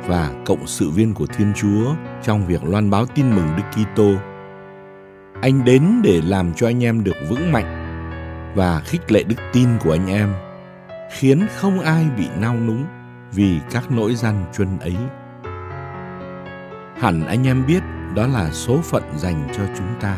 và 0.06 0.30
cộng 0.44 0.66
sự 0.66 0.90
viên 0.90 1.14
của 1.14 1.26
Thiên 1.26 1.52
Chúa 1.56 1.94
trong 2.22 2.46
việc 2.46 2.64
loan 2.64 2.90
báo 2.90 3.06
tin 3.06 3.30
mừng 3.30 3.48
Đức 3.56 3.62
Kitô 3.72 4.14
anh 5.40 5.64
đến 5.64 5.82
để 6.02 6.20
làm 6.24 6.52
cho 6.54 6.66
anh 6.66 6.84
em 6.84 7.04
được 7.04 7.16
vững 7.28 7.52
mạnh 7.52 7.74
và 8.54 8.80
khích 8.80 9.12
lệ 9.12 9.22
đức 9.22 9.36
tin 9.52 9.68
của 9.80 9.92
anh 9.92 10.06
em, 10.06 10.32
khiến 11.12 11.46
không 11.56 11.80
ai 11.80 12.06
bị 12.18 12.26
nao 12.40 12.56
núng 12.56 12.84
vì 13.32 13.58
các 13.70 13.90
nỗi 13.90 14.14
gian 14.14 14.44
truân 14.56 14.78
ấy. 14.78 14.96
Hẳn 17.00 17.26
anh 17.26 17.46
em 17.46 17.66
biết 17.66 17.82
đó 18.14 18.26
là 18.26 18.50
số 18.52 18.78
phận 18.78 19.02
dành 19.16 19.48
cho 19.56 19.62
chúng 19.78 19.94
ta. 20.00 20.16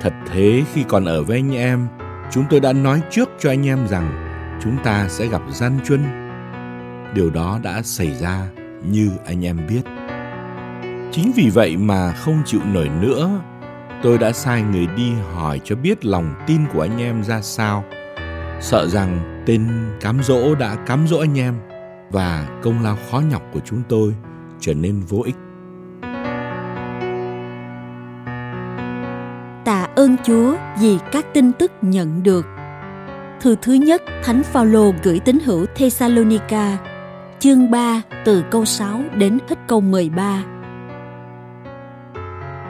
Thật 0.00 0.12
thế 0.32 0.62
khi 0.72 0.84
còn 0.88 1.04
ở 1.04 1.22
với 1.22 1.38
anh 1.38 1.56
em, 1.56 1.86
chúng 2.30 2.44
tôi 2.50 2.60
đã 2.60 2.72
nói 2.72 3.02
trước 3.10 3.28
cho 3.38 3.50
anh 3.50 3.66
em 3.66 3.88
rằng 3.88 4.30
chúng 4.62 4.76
ta 4.84 5.08
sẽ 5.08 5.26
gặp 5.26 5.42
gian 5.50 5.78
truân. 5.84 6.04
Điều 7.14 7.30
đó 7.30 7.60
đã 7.62 7.82
xảy 7.82 8.14
ra 8.14 8.48
như 8.90 9.10
anh 9.26 9.44
em 9.44 9.60
biết. 9.68 9.82
Chính 11.12 11.32
vì 11.36 11.50
vậy 11.54 11.76
mà 11.76 12.12
không 12.12 12.42
chịu 12.46 12.60
nổi 12.72 12.88
nữa 13.00 13.40
tôi 14.04 14.18
đã 14.18 14.32
sai 14.32 14.62
người 14.62 14.86
đi 14.96 15.12
hỏi 15.34 15.60
cho 15.64 15.76
biết 15.76 16.04
lòng 16.04 16.34
tin 16.46 16.60
của 16.72 16.80
anh 16.80 16.98
em 16.98 17.24
ra 17.24 17.40
sao 17.40 17.84
sợ 18.60 18.86
rằng 18.88 19.42
tên 19.46 19.68
cám 20.00 20.22
dỗ 20.22 20.54
đã 20.54 20.76
cám 20.86 21.06
dỗ 21.08 21.18
anh 21.18 21.38
em 21.38 21.54
và 22.10 22.48
công 22.62 22.82
lao 22.82 22.98
khó 23.10 23.20
nhọc 23.30 23.42
của 23.52 23.60
chúng 23.64 23.82
tôi 23.88 24.14
trở 24.60 24.74
nên 24.74 25.00
vô 25.00 25.22
ích 25.24 25.36
tạ 29.64 29.88
ơn 29.96 30.16
Chúa 30.24 30.56
vì 30.80 30.98
các 31.12 31.34
tin 31.34 31.52
tức 31.52 31.72
nhận 31.82 32.22
được. 32.22 32.46
Thư 33.40 33.56
thứ 33.62 33.72
nhất 33.72 34.02
Thánh 34.24 34.42
Phaolô 34.42 34.92
gửi 35.02 35.20
tín 35.20 35.38
hữu 35.44 35.66
Thessalonica, 35.74 36.78
chương 37.38 37.70
3 37.70 38.02
từ 38.24 38.44
câu 38.50 38.64
6 38.64 39.00
đến 39.14 39.38
hết 39.48 39.56
câu 39.66 39.80
13. 39.80 40.53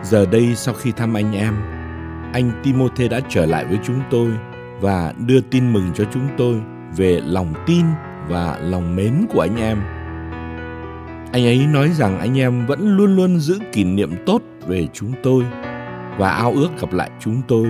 Giờ 0.04 0.26
đây 0.26 0.54
sau 0.54 0.74
khi 0.74 0.92
thăm 0.92 1.14
anh 1.14 1.32
em, 1.32 1.54
anh 2.32 2.50
Timôthê 2.62 3.08
đã 3.08 3.20
trở 3.28 3.46
lại 3.46 3.64
với 3.64 3.78
chúng 3.84 4.00
tôi 4.10 4.30
và 4.80 5.12
đưa 5.26 5.40
tin 5.40 5.72
mừng 5.72 5.90
cho 5.94 6.04
chúng 6.12 6.28
tôi 6.38 6.60
về 6.96 7.20
lòng 7.24 7.54
tin 7.66 7.84
và 8.28 8.58
lòng 8.62 8.96
mến 8.96 9.26
của 9.32 9.40
anh 9.40 9.56
em. 9.56 9.78
Anh 11.32 11.46
ấy 11.46 11.66
nói 11.66 11.88
rằng 11.88 12.18
anh 12.18 12.38
em 12.38 12.66
vẫn 12.66 12.96
luôn 12.96 13.16
luôn 13.16 13.38
giữ 13.38 13.58
kỷ 13.72 13.84
niệm 13.84 14.10
tốt 14.26 14.42
về 14.66 14.88
chúng 14.92 15.12
tôi 15.22 15.44
và 16.18 16.30
ao 16.30 16.52
ước 16.52 16.68
gặp 16.80 16.92
lại 16.92 17.10
chúng 17.20 17.42
tôi, 17.48 17.68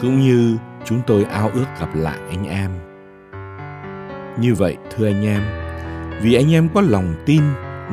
cũng 0.00 0.20
như 0.20 0.56
chúng 0.84 1.00
tôi 1.06 1.24
ao 1.24 1.50
ước 1.54 1.66
gặp 1.80 1.88
lại 1.94 2.18
anh 2.30 2.48
em. 2.48 2.70
Như 4.40 4.54
vậy, 4.54 4.76
thưa 4.96 5.06
anh 5.06 5.24
em, 5.24 5.42
vì 6.22 6.34
anh 6.34 6.52
em 6.52 6.68
có 6.74 6.80
lòng 6.80 7.14
tin 7.26 7.42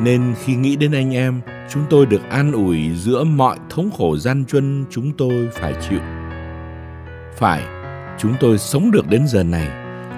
nên 0.00 0.34
khi 0.44 0.54
nghĩ 0.54 0.76
đến 0.76 0.92
anh 0.92 1.14
em 1.14 1.40
chúng 1.68 1.82
tôi 1.90 2.06
được 2.06 2.30
an 2.30 2.52
ủi 2.52 2.90
giữa 2.94 3.24
mọi 3.24 3.58
thống 3.70 3.90
khổ 3.98 4.16
gian 4.16 4.44
truân 4.44 4.84
chúng 4.90 5.12
tôi 5.12 5.48
phải 5.52 5.74
chịu. 5.88 6.00
Phải, 7.36 7.62
chúng 8.18 8.34
tôi 8.40 8.58
sống 8.58 8.90
được 8.90 9.08
đến 9.08 9.26
giờ 9.26 9.42
này 9.42 9.68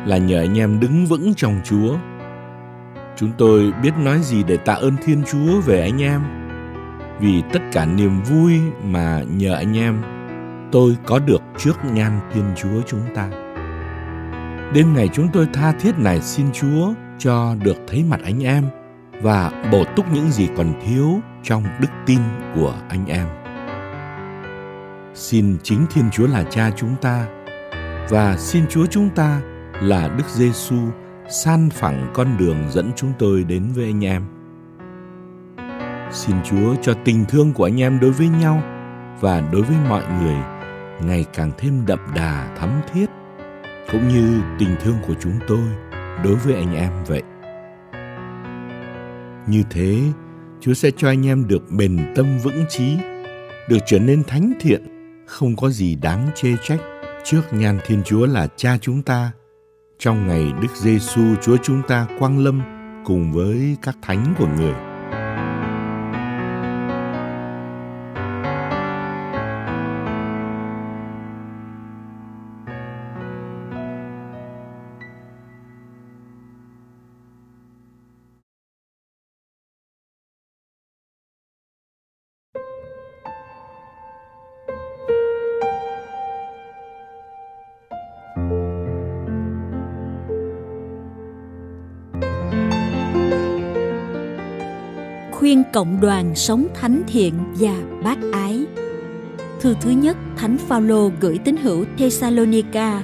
là 0.07 0.19
nhờ 0.19 0.41
anh 0.41 0.59
em 0.59 0.81
đứng 0.81 1.07
vững 1.07 1.35
trong 1.35 1.61
Chúa. 1.65 1.97
Chúng 3.17 3.31
tôi 3.39 3.73
biết 3.83 3.93
nói 3.99 4.19
gì 4.23 4.43
để 4.43 4.57
tạ 4.57 4.73
ơn 4.73 4.97
Thiên 5.05 5.23
Chúa 5.33 5.61
về 5.61 5.81
anh 5.81 6.03
em. 6.03 6.21
Vì 7.21 7.43
tất 7.53 7.63
cả 7.73 7.87
niềm 7.87 8.23
vui 8.23 8.61
mà 8.85 9.23
nhờ 9.37 9.55
anh 9.55 9.77
em 9.77 10.03
tôi 10.73 10.97
có 11.07 11.19
được 11.19 11.43
trước 11.59 11.77
nhan 11.93 12.21
Thiên 12.33 12.45
Chúa 12.57 12.83
chúng 12.87 13.01
ta. 13.15 13.31
đêm 14.75 14.95
ngày 14.95 15.09
chúng 15.13 15.29
tôi 15.33 15.49
tha 15.53 15.73
thiết 15.73 15.99
này 15.99 16.21
xin 16.21 16.47
Chúa 16.53 16.93
cho 17.19 17.55
được 17.63 17.77
thấy 17.89 18.05
mặt 18.11 18.21
anh 18.25 18.45
em 18.45 18.65
và 19.23 19.69
bổ 19.73 19.85
túc 19.97 20.13
những 20.13 20.31
gì 20.31 20.49
còn 20.57 20.73
thiếu 20.87 21.21
trong 21.49 21.65
đức 21.81 21.89
tin 22.07 22.19
của 22.55 22.75
anh 22.89 23.07
em. 23.07 23.27
Xin 25.15 25.57
chính 25.63 25.87
Thiên 25.91 26.11
Chúa 26.11 26.27
là 26.27 26.45
Cha 26.51 26.71
chúng 26.77 26.97
ta 27.01 27.27
và 28.09 28.37
xin 28.37 28.67
Chúa 28.67 28.87
chúng 28.87 29.11
ta 29.11 29.41
là 29.83 30.09
Đức 30.19 30.25
Giêsu 30.29 30.77
san 31.31 31.71
phẳng 31.71 32.11
con 32.15 32.37
đường 32.39 32.57
dẫn 32.71 32.91
chúng 32.97 33.13
tôi 33.19 33.45
đến 33.45 33.73
với 33.75 33.85
anh 33.85 34.05
em. 34.05 34.25
Xin 36.11 36.37
Chúa 36.45 36.75
cho 36.83 36.95
tình 37.05 37.25
thương 37.29 37.53
của 37.53 37.65
anh 37.65 37.81
em 37.81 38.01
đối 38.01 38.11
với 38.11 38.29
nhau 38.29 38.63
và 39.21 39.41
đối 39.53 39.63
với 39.63 39.77
mọi 39.89 40.03
người 40.21 40.37
ngày 41.01 41.25
càng 41.33 41.51
thêm 41.59 41.87
đậm 41.87 41.99
đà 42.15 42.57
thắm 42.57 42.81
thiết 42.93 43.07
cũng 43.93 44.09
như 44.09 44.41
tình 44.59 44.77
thương 44.81 44.97
của 45.07 45.15
chúng 45.21 45.39
tôi 45.49 45.65
đối 46.25 46.35
với 46.35 46.55
anh 46.55 46.75
em 46.75 46.93
vậy. 47.07 47.23
Như 49.47 49.63
thế, 49.71 50.03
Chúa 50.61 50.75
sẽ 50.75 50.91
cho 50.97 51.09
anh 51.09 51.27
em 51.27 51.49
được 51.49 51.63
bền 51.71 52.13
tâm 52.17 52.39
vững 52.39 52.65
trí, 52.69 52.97
được 53.69 53.79
trở 53.87 53.99
nên 53.99 54.25
thánh 54.25 54.53
thiện, 54.61 54.83
không 55.27 55.57
có 55.57 55.71
gì 55.71 55.97
đáng 55.97 56.31
chê 56.35 56.49
trách 56.65 56.81
trước 57.25 57.43
nhan 57.53 57.79
Thiên 57.87 58.03
Chúa 58.05 58.27
là 58.27 58.49
Cha 58.57 58.79
chúng 58.81 59.03
ta 59.03 59.33
trong 59.99 60.27
ngày 60.27 60.53
Đức 60.63 60.77
Giêsu 60.77 61.23
Chúa 61.43 61.57
chúng 61.63 61.83
ta 61.89 62.07
quang 62.19 62.39
lâm 62.39 62.63
cùng 63.05 63.33
với 63.33 63.77
các 63.83 63.97
thánh 64.03 64.35
của 64.39 64.49
người. 64.59 64.88
Khuyên 95.49 95.63
cộng 95.73 96.01
đoàn 96.01 96.35
sống 96.35 96.67
thánh 96.75 97.03
thiện 97.07 97.35
và 97.59 97.83
bác 98.05 98.19
ái. 98.33 98.67
Thư 99.61 99.75
thứ 99.81 99.91
nhất 99.91 100.17
Thánh 100.37 100.59
Phaolô 100.59 101.11
gửi 101.21 101.39
tín 101.45 101.57
hữu 101.57 101.85
Thessalonica, 101.99 103.03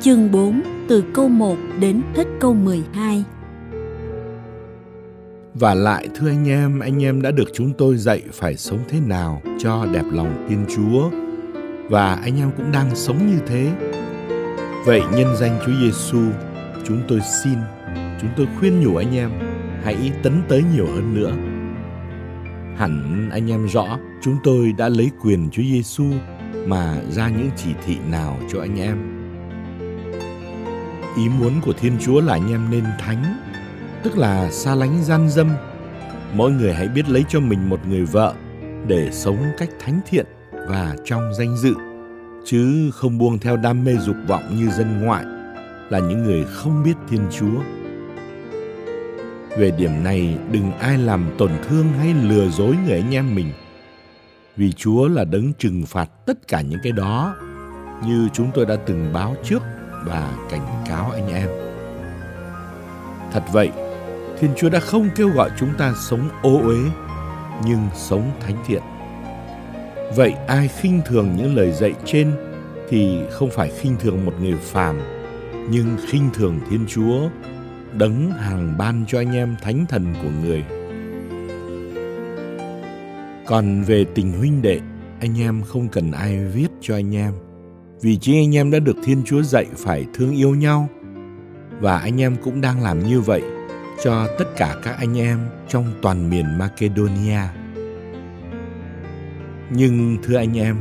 chương 0.00 0.32
4 0.32 0.60
từ 0.88 1.04
câu 1.14 1.28
1 1.28 1.56
đến 1.80 2.02
hết 2.16 2.24
câu 2.40 2.54
12. 2.54 3.24
Và 5.54 5.74
lại 5.74 6.08
thưa 6.14 6.28
anh 6.28 6.48
em, 6.48 6.80
anh 6.80 7.02
em 7.02 7.22
đã 7.22 7.30
được 7.30 7.48
chúng 7.54 7.72
tôi 7.72 7.96
dạy 7.96 8.22
phải 8.32 8.56
sống 8.56 8.78
thế 8.88 9.00
nào 9.00 9.42
cho 9.58 9.86
đẹp 9.92 10.04
lòng 10.12 10.46
Thiên 10.48 10.64
Chúa 10.76 11.10
và 11.90 12.14
anh 12.14 12.38
em 12.38 12.50
cũng 12.56 12.72
đang 12.72 12.96
sống 12.96 13.30
như 13.30 13.38
thế. 13.46 13.72
Vậy 14.86 15.02
nhân 15.16 15.36
danh 15.40 15.58
Chúa 15.66 15.72
Giêsu, 15.80 16.22
chúng 16.86 17.02
tôi 17.08 17.20
xin, 17.42 17.58
chúng 18.20 18.30
tôi 18.36 18.46
khuyên 18.58 18.80
nhủ 18.80 18.96
anh 18.96 19.16
em 19.16 19.30
hãy 19.84 20.12
tấn 20.22 20.42
tới 20.48 20.64
nhiều 20.74 20.86
hơn 20.86 21.14
nữa. 21.14 21.53
Hẳn 22.76 23.28
anh 23.32 23.50
em 23.50 23.66
rõ, 23.66 23.98
chúng 24.22 24.36
tôi 24.44 24.72
đã 24.78 24.88
lấy 24.88 25.10
quyền 25.22 25.50
Chúa 25.50 25.62
Giêsu 25.62 26.04
mà 26.66 27.00
ra 27.10 27.28
những 27.28 27.50
chỉ 27.56 27.70
thị 27.86 27.96
nào 28.10 28.38
cho 28.52 28.60
anh 28.60 28.80
em. 28.80 28.96
Ý 31.16 31.28
muốn 31.38 31.52
của 31.64 31.72
Thiên 31.72 31.92
Chúa 32.00 32.20
là 32.20 32.32
anh 32.32 32.50
em 32.50 32.70
nên 32.70 32.84
thánh, 33.00 33.24
tức 34.02 34.18
là 34.18 34.50
xa 34.50 34.74
lánh 34.74 35.04
gian 35.04 35.28
dâm. 35.28 35.48
Mỗi 36.34 36.50
người 36.50 36.72
hãy 36.74 36.88
biết 36.88 37.08
lấy 37.08 37.24
cho 37.28 37.40
mình 37.40 37.68
một 37.68 37.80
người 37.88 38.04
vợ 38.04 38.34
để 38.86 39.10
sống 39.12 39.38
cách 39.58 39.70
thánh 39.80 40.00
thiện 40.06 40.26
và 40.68 40.96
trong 41.04 41.34
danh 41.38 41.56
dự, 41.56 41.74
chứ 42.44 42.90
không 42.94 43.18
buông 43.18 43.38
theo 43.38 43.56
đam 43.56 43.84
mê 43.84 43.96
dục 43.96 44.16
vọng 44.28 44.56
như 44.56 44.70
dân 44.70 45.00
ngoại, 45.00 45.24
là 45.90 45.98
những 45.98 46.24
người 46.24 46.44
không 46.44 46.82
biết 46.82 46.94
Thiên 47.08 47.20
Chúa 47.30 47.60
về 49.58 49.70
điểm 49.70 50.04
này 50.04 50.38
đừng 50.52 50.72
ai 50.72 50.98
làm 50.98 51.24
tổn 51.38 51.50
thương 51.68 51.92
hay 51.98 52.14
lừa 52.14 52.48
dối 52.48 52.76
người 52.84 53.00
anh 53.00 53.14
em 53.14 53.34
mình. 53.34 53.52
Vì 54.56 54.72
Chúa 54.72 55.08
là 55.08 55.24
đấng 55.24 55.52
trừng 55.52 55.82
phạt 55.86 56.10
tất 56.26 56.48
cả 56.48 56.60
những 56.60 56.80
cái 56.82 56.92
đó 56.92 57.36
như 58.06 58.28
chúng 58.32 58.50
tôi 58.54 58.66
đã 58.66 58.76
từng 58.86 59.12
báo 59.12 59.36
trước 59.44 59.62
và 60.04 60.36
cảnh 60.50 60.84
cáo 60.86 61.10
anh 61.10 61.28
em. 61.28 61.48
Thật 63.32 63.42
vậy, 63.52 63.70
Thiên 64.40 64.50
Chúa 64.56 64.68
đã 64.68 64.80
không 64.80 65.08
kêu 65.16 65.28
gọi 65.28 65.50
chúng 65.58 65.74
ta 65.78 65.94
sống 66.00 66.28
ô 66.42 66.60
uế 66.62 66.78
nhưng 67.64 67.88
sống 67.94 68.30
thánh 68.40 68.56
thiện. 68.66 68.82
Vậy 70.16 70.34
ai 70.46 70.68
khinh 70.68 71.00
thường 71.06 71.36
những 71.36 71.56
lời 71.56 71.72
dạy 71.72 71.94
trên 72.04 72.32
thì 72.88 73.18
không 73.30 73.50
phải 73.50 73.70
khinh 73.70 73.96
thường 74.00 74.24
một 74.24 74.34
người 74.40 74.56
phàm 74.62 75.00
nhưng 75.70 75.96
khinh 76.08 76.30
thường 76.34 76.60
Thiên 76.70 76.84
Chúa 76.88 77.28
đấng 77.98 78.30
hàng 78.30 78.74
ban 78.78 79.04
cho 79.08 79.18
anh 79.18 79.36
em 79.36 79.56
thánh 79.62 79.86
thần 79.86 80.14
của 80.22 80.30
người. 80.42 80.64
Còn 83.46 83.82
về 83.82 84.04
tình 84.14 84.32
huynh 84.32 84.62
đệ, 84.62 84.80
anh 85.20 85.40
em 85.40 85.62
không 85.62 85.88
cần 85.88 86.12
ai 86.12 86.44
viết 86.44 86.68
cho 86.80 86.94
anh 86.94 87.16
em, 87.16 87.32
vì 88.02 88.16
chính 88.16 88.36
anh 88.36 88.56
em 88.56 88.70
đã 88.70 88.78
được 88.78 88.96
Thiên 89.04 89.22
Chúa 89.24 89.42
dạy 89.42 89.66
phải 89.76 90.06
thương 90.14 90.36
yêu 90.36 90.54
nhau, 90.54 90.88
và 91.80 91.98
anh 91.98 92.20
em 92.20 92.36
cũng 92.44 92.60
đang 92.60 92.82
làm 92.82 93.06
như 93.06 93.20
vậy 93.20 93.42
cho 94.04 94.28
tất 94.38 94.44
cả 94.56 94.76
các 94.82 94.96
anh 94.98 95.18
em 95.18 95.38
trong 95.68 95.84
toàn 96.02 96.30
miền 96.30 96.58
Macedonia. 96.58 97.40
Nhưng 99.70 100.16
thưa 100.22 100.36
anh 100.36 100.58
em, 100.58 100.76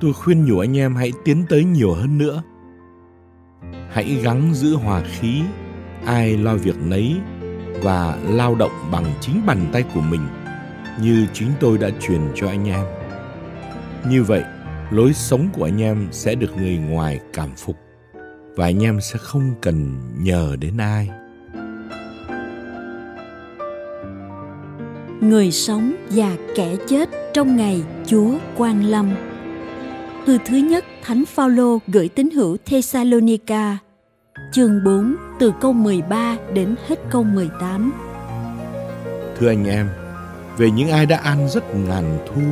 tôi 0.00 0.12
khuyên 0.12 0.44
nhủ 0.44 0.58
anh 0.58 0.78
em 0.78 0.94
hãy 0.94 1.12
tiến 1.24 1.44
tới 1.48 1.64
nhiều 1.64 1.92
hơn 1.92 2.18
nữa. 2.18 2.42
Hãy 3.90 4.20
gắng 4.22 4.54
giữ 4.54 4.76
hòa 4.76 5.02
khí 5.02 5.42
ai 6.06 6.36
lo 6.36 6.54
việc 6.54 6.76
nấy 6.84 7.16
và 7.82 8.18
lao 8.28 8.54
động 8.54 8.72
bằng 8.92 9.04
chính 9.20 9.46
bàn 9.46 9.66
tay 9.72 9.84
của 9.94 10.00
mình 10.00 10.20
như 11.00 11.26
chính 11.32 11.48
tôi 11.60 11.78
đã 11.78 11.90
truyền 12.00 12.20
cho 12.34 12.48
anh 12.48 12.68
em. 12.68 12.84
Như 14.10 14.22
vậy, 14.22 14.42
lối 14.90 15.12
sống 15.12 15.48
của 15.52 15.64
anh 15.64 15.82
em 15.82 16.08
sẽ 16.10 16.34
được 16.34 16.56
người 16.56 16.76
ngoài 16.76 17.20
cảm 17.32 17.50
phục 17.56 17.76
và 18.56 18.64
anh 18.64 18.82
em 18.82 19.00
sẽ 19.00 19.18
không 19.18 19.54
cần 19.60 20.00
nhờ 20.18 20.56
đến 20.60 20.76
ai. 20.76 21.10
Người 25.20 25.50
sống 25.52 25.92
và 26.10 26.36
kẻ 26.56 26.76
chết 26.88 27.08
trong 27.34 27.56
ngày 27.56 27.82
Chúa 28.06 28.30
Quang 28.56 28.84
Lâm. 28.84 29.10
Thư 30.26 30.38
thứ 30.46 30.56
nhất 30.56 30.84
Thánh 31.02 31.24
Phaolô 31.24 31.78
gửi 31.86 32.08
tín 32.08 32.30
hữu 32.30 32.56
Thessalonica 32.66 33.78
chương 34.52 34.84
4 34.84 35.16
từ 35.40 35.52
câu 35.60 35.72
13 35.72 36.36
đến 36.54 36.74
hết 36.88 36.96
câu 37.10 37.22
18. 37.22 37.92
Thưa 39.38 39.48
anh 39.48 39.64
em, 39.68 39.88
về 40.56 40.70
những 40.70 40.88
ai 40.88 41.06
đã 41.06 41.16
ăn 41.16 41.48
rất 41.48 41.74
ngàn 41.74 42.18
thu, 42.26 42.42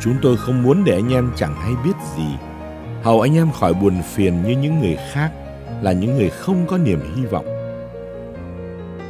chúng 0.00 0.14
tôi 0.22 0.36
không 0.36 0.62
muốn 0.62 0.84
để 0.84 0.94
anh 0.94 1.12
em 1.12 1.30
chẳng 1.36 1.54
hay 1.54 1.72
biết 1.84 1.92
gì. 2.16 2.26
Hầu 3.02 3.20
anh 3.20 3.36
em 3.36 3.50
khỏi 3.50 3.74
buồn 3.74 4.02
phiền 4.02 4.42
như 4.42 4.56
những 4.56 4.80
người 4.80 4.96
khác 5.12 5.30
là 5.82 5.92
những 5.92 6.16
người 6.16 6.30
không 6.30 6.66
có 6.66 6.78
niềm 6.78 7.00
hy 7.16 7.24
vọng. 7.24 7.46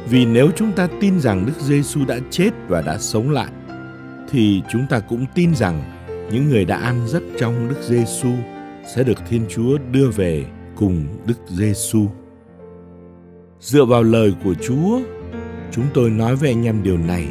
Vì 0.09 0.25
nếu 0.25 0.49
chúng 0.55 0.71
ta 0.71 0.87
tin 1.01 1.19
rằng 1.19 1.45
Đức 1.45 1.59
Giêsu 1.59 2.05
đã 2.05 2.19
chết 2.29 2.49
và 2.67 2.81
đã 2.81 2.97
sống 2.97 3.31
lại, 3.31 3.51
thì 4.29 4.61
chúng 4.71 4.87
ta 4.89 4.99
cũng 4.99 5.25
tin 5.35 5.55
rằng 5.55 5.81
những 6.31 6.49
người 6.49 6.65
đã 6.65 6.77
ăn 6.77 7.07
rất 7.07 7.23
trong 7.39 7.69
Đức 7.69 7.81
Giêsu 7.81 8.31
sẽ 8.95 9.03
được 9.03 9.17
Thiên 9.29 9.45
Chúa 9.49 9.77
đưa 9.91 10.09
về 10.09 10.45
cùng 10.81 11.05
Đức 11.25 11.37
Giêsu. 11.47 12.05
Dựa 13.59 13.85
vào 13.85 14.03
lời 14.03 14.33
của 14.43 14.53
Chúa, 14.53 14.99
chúng 15.71 15.85
tôi 15.93 16.09
nói 16.09 16.35
với 16.35 16.49
anh 16.49 16.65
em 16.65 16.83
điều 16.83 16.97
này 16.97 17.27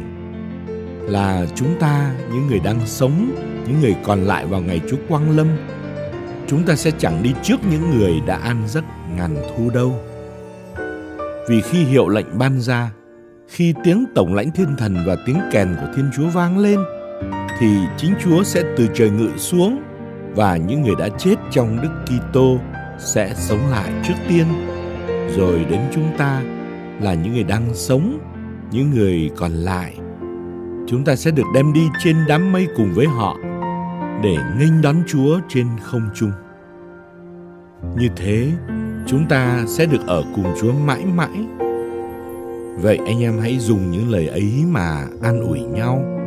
là 1.01 1.45
chúng 1.55 1.79
ta 1.79 2.15
những 2.33 2.47
người 2.47 2.59
đang 2.59 2.79
sống, 2.85 3.31
những 3.67 3.81
người 3.81 3.95
còn 4.03 4.23
lại 4.23 4.45
vào 4.45 4.61
ngày 4.61 4.81
Chúa 4.89 4.97
Quang 5.09 5.37
Lâm, 5.37 5.47
chúng 6.47 6.63
ta 6.63 6.75
sẽ 6.75 6.91
chẳng 6.97 7.23
đi 7.23 7.33
trước 7.43 7.57
những 7.71 7.97
người 7.97 8.21
đã 8.27 8.35
ăn 8.35 8.63
rất 8.67 8.83
ngàn 9.17 9.35
thu 9.35 9.69
đâu. 9.69 9.99
Vì 11.49 11.61
khi 11.61 11.83
hiệu 11.83 12.09
lệnh 12.09 12.37
ban 12.37 12.61
ra, 12.61 12.91
khi 13.47 13.73
tiếng 13.83 14.05
tổng 14.15 14.33
lãnh 14.33 14.51
thiên 14.51 14.75
thần 14.77 14.97
và 15.07 15.15
tiếng 15.25 15.39
kèn 15.51 15.75
của 15.81 15.87
Thiên 15.95 16.09
Chúa 16.15 16.27
vang 16.27 16.57
lên, 16.57 16.79
thì 17.59 17.67
chính 17.97 18.13
Chúa 18.23 18.43
sẽ 18.43 18.63
từ 18.77 18.87
trời 18.93 19.09
ngự 19.09 19.29
xuống 19.37 19.81
và 20.35 20.57
những 20.57 20.81
người 20.81 20.95
đã 20.99 21.09
chết 21.17 21.35
trong 21.51 21.81
Đức 21.81 21.89
Kitô 22.05 22.59
sẽ 23.01 23.33
sống 23.35 23.69
lại 23.71 23.91
trước 24.03 24.13
tiên. 24.29 24.45
Rồi 25.37 25.65
đến 25.69 25.81
chúng 25.93 26.17
ta 26.17 26.43
là 27.01 27.13
những 27.13 27.33
người 27.33 27.43
đang 27.43 27.73
sống, 27.73 28.19
những 28.71 28.91
người 28.91 29.29
còn 29.37 29.51
lại. 29.51 29.95
Chúng 30.87 31.03
ta 31.05 31.15
sẽ 31.15 31.31
được 31.31 31.43
đem 31.55 31.73
đi 31.73 31.87
trên 32.03 32.15
đám 32.27 32.51
mây 32.51 32.67
cùng 32.77 32.93
với 32.93 33.05
họ 33.07 33.37
để 34.23 34.37
nghênh 34.59 34.81
đón 34.81 34.95
chúa 35.07 35.39
trên 35.49 35.67
không 35.81 36.09
trung. 36.15 36.31
Như 37.97 38.07
thế, 38.15 38.51
chúng 39.07 39.25
ta 39.29 39.63
sẽ 39.67 39.85
được 39.85 40.07
ở 40.07 40.23
cùng 40.35 40.45
chúa 40.61 40.73
mãi 40.73 41.05
mãi. 41.05 41.45
Vậy 42.81 42.99
anh 43.05 43.21
em 43.21 43.39
hãy 43.41 43.57
dùng 43.59 43.91
những 43.91 44.09
lời 44.09 44.27
ấy 44.27 44.53
mà 44.67 45.05
an 45.21 45.39
ủi 45.39 45.59
nhau. 45.59 46.20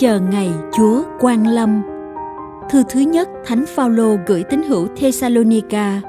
Chờ 0.00 0.20
ngày 0.20 0.50
Chúa 0.72 1.02
quan 1.20 1.46
lâm. 1.46 1.82
Thư 2.70 2.82
thứ 2.88 3.00
nhất 3.00 3.28
Thánh 3.46 3.64
Phaolô 3.66 4.16
gửi 4.26 4.44
tín 4.50 4.62
hữu 4.62 4.88
Thessalonica, 4.96 6.00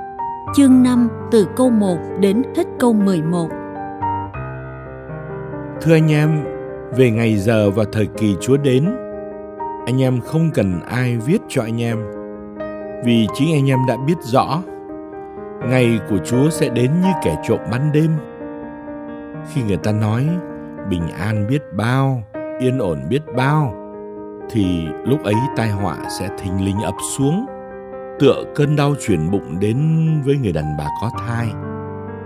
chương 0.55 0.83
5 0.83 1.09
từ 1.31 1.47
câu 1.55 1.69
1 1.69 1.97
đến 2.19 2.43
hết 2.55 2.63
câu 2.79 2.93
11. 2.93 3.49
Thưa 5.81 5.93
anh 5.93 6.11
em, 6.11 6.43
về 6.97 7.11
ngày 7.11 7.37
giờ 7.37 7.71
và 7.71 7.83
thời 7.91 8.05
kỳ 8.05 8.35
Chúa 8.41 8.57
đến, 8.57 8.85
anh 9.85 10.01
em 10.01 10.21
không 10.21 10.49
cần 10.53 10.79
ai 10.87 11.17
viết 11.17 11.41
cho 11.47 11.61
anh 11.61 11.81
em, 11.81 11.97
vì 13.05 13.27
chính 13.33 13.53
anh 13.53 13.69
em 13.69 13.79
đã 13.87 13.97
biết 14.07 14.17
rõ 14.21 14.61
ngày 15.69 15.99
của 16.09 16.17
Chúa 16.25 16.49
sẽ 16.49 16.69
đến 16.69 16.91
như 17.01 17.09
kẻ 17.23 17.37
trộm 17.47 17.59
ban 17.71 17.91
đêm. 17.91 18.11
Khi 19.53 19.61
người 19.67 19.77
ta 19.77 19.91
nói 19.91 20.27
bình 20.89 21.07
an 21.19 21.47
biết 21.49 21.61
bao, 21.73 22.23
yên 22.59 22.79
ổn 22.79 22.99
biết 23.09 23.21
bao, 23.35 23.80
thì 24.51 24.87
lúc 25.05 25.23
ấy 25.23 25.35
tai 25.55 25.69
họa 25.69 25.97
sẽ 26.19 26.29
thình 26.39 26.65
lình 26.65 26.81
ập 26.81 26.95
xuống, 27.17 27.45
tựa 28.19 28.43
cơn 28.55 28.75
đau 28.75 28.93
chuyển 29.07 29.31
bụng 29.31 29.59
đến 29.59 29.77
với 30.25 30.37
người 30.37 30.51
đàn 30.51 30.77
bà 30.77 30.85
có 31.01 31.09
thai 31.27 31.47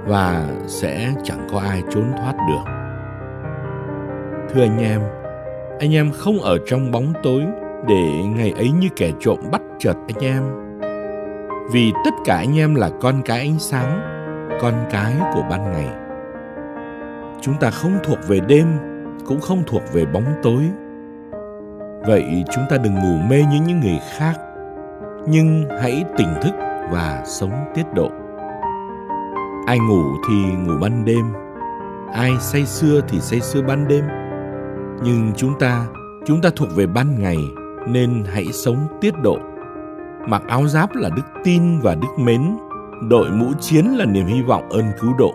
và 0.05 0.47
sẽ 0.67 1.13
chẳng 1.23 1.47
có 1.51 1.59
ai 1.59 1.83
trốn 1.89 2.03
thoát 2.17 2.33
được. 2.47 2.71
Thưa 4.49 4.61
anh 4.61 4.77
em, 4.77 5.01
anh 5.79 5.93
em 5.93 6.11
không 6.11 6.39
ở 6.39 6.57
trong 6.67 6.91
bóng 6.91 7.13
tối 7.23 7.43
để 7.87 8.23
ngày 8.35 8.51
ấy 8.51 8.71
như 8.71 8.87
kẻ 8.95 9.11
trộm 9.19 9.39
bắt 9.51 9.61
chợt 9.79 9.95
anh 10.07 10.23
em. 10.23 10.43
Vì 11.71 11.91
tất 12.05 12.11
cả 12.25 12.37
anh 12.37 12.59
em 12.59 12.75
là 12.75 12.89
con 13.01 13.21
cái 13.25 13.39
ánh 13.39 13.59
sáng, 13.59 14.01
con 14.61 14.73
cái 14.91 15.13
của 15.33 15.43
ban 15.49 15.71
ngày. 15.71 15.89
Chúng 17.41 17.55
ta 17.59 17.69
không 17.69 17.99
thuộc 18.03 18.17
về 18.27 18.39
đêm, 18.47 18.67
cũng 19.25 19.41
không 19.41 19.63
thuộc 19.67 19.81
về 19.93 20.05
bóng 20.05 20.25
tối. 20.43 20.63
Vậy 22.07 22.43
chúng 22.55 22.63
ta 22.69 22.77
đừng 22.77 22.95
ngủ 22.95 23.17
mê 23.29 23.43
như 23.51 23.59
những 23.67 23.79
người 23.79 23.99
khác, 24.17 24.33
nhưng 25.27 25.65
hãy 25.81 26.05
tỉnh 26.17 26.33
thức 26.41 26.51
và 26.91 27.23
sống 27.25 27.51
tiết 27.73 27.83
độ. 27.93 28.09
Ai 29.67 29.79
ngủ 29.79 30.03
thì 30.27 30.35
ngủ 30.35 30.73
ban 30.81 31.05
đêm, 31.05 31.25
ai 32.13 32.31
say 32.39 32.65
sưa 32.65 33.01
thì 33.07 33.19
say 33.19 33.39
sưa 33.39 33.61
ban 33.61 33.87
đêm. 33.87 34.03
Nhưng 35.03 35.31
chúng 35.35 35.59
ta 35.59 35.85
chúng 36.25 36.41
ta 36.41 36.49
thuộc 36.55 36.69
về 36.75 36.87
ban 36.87 37.21
ngày 37.21 37.37
nên 37.87 38.23
hãy 38.33 38.45
sống 38.53 38.87
tiết 39.01 39.13
độ. 39.23 39.37
Mặc 40.27 40.43
áo 40.47 40.67
giáp 40.67 40.95
là 40.95 41.09
đức 41.15 41.25
tin 41.43 41.79
và 41.79 41.95
đức 41.95 42.23
mến 42.23 42.41
đội 43.09 43.31
mũ 43.31 43.45
chiến 43.59 43.85
là 43.85 44.05
niềm 44.05 44.25
hy 44.25 44.41
vọng 44.41 44.69
ơn 44.69 44.85
cứu 45.01 45.13
độ. 45.17 45.33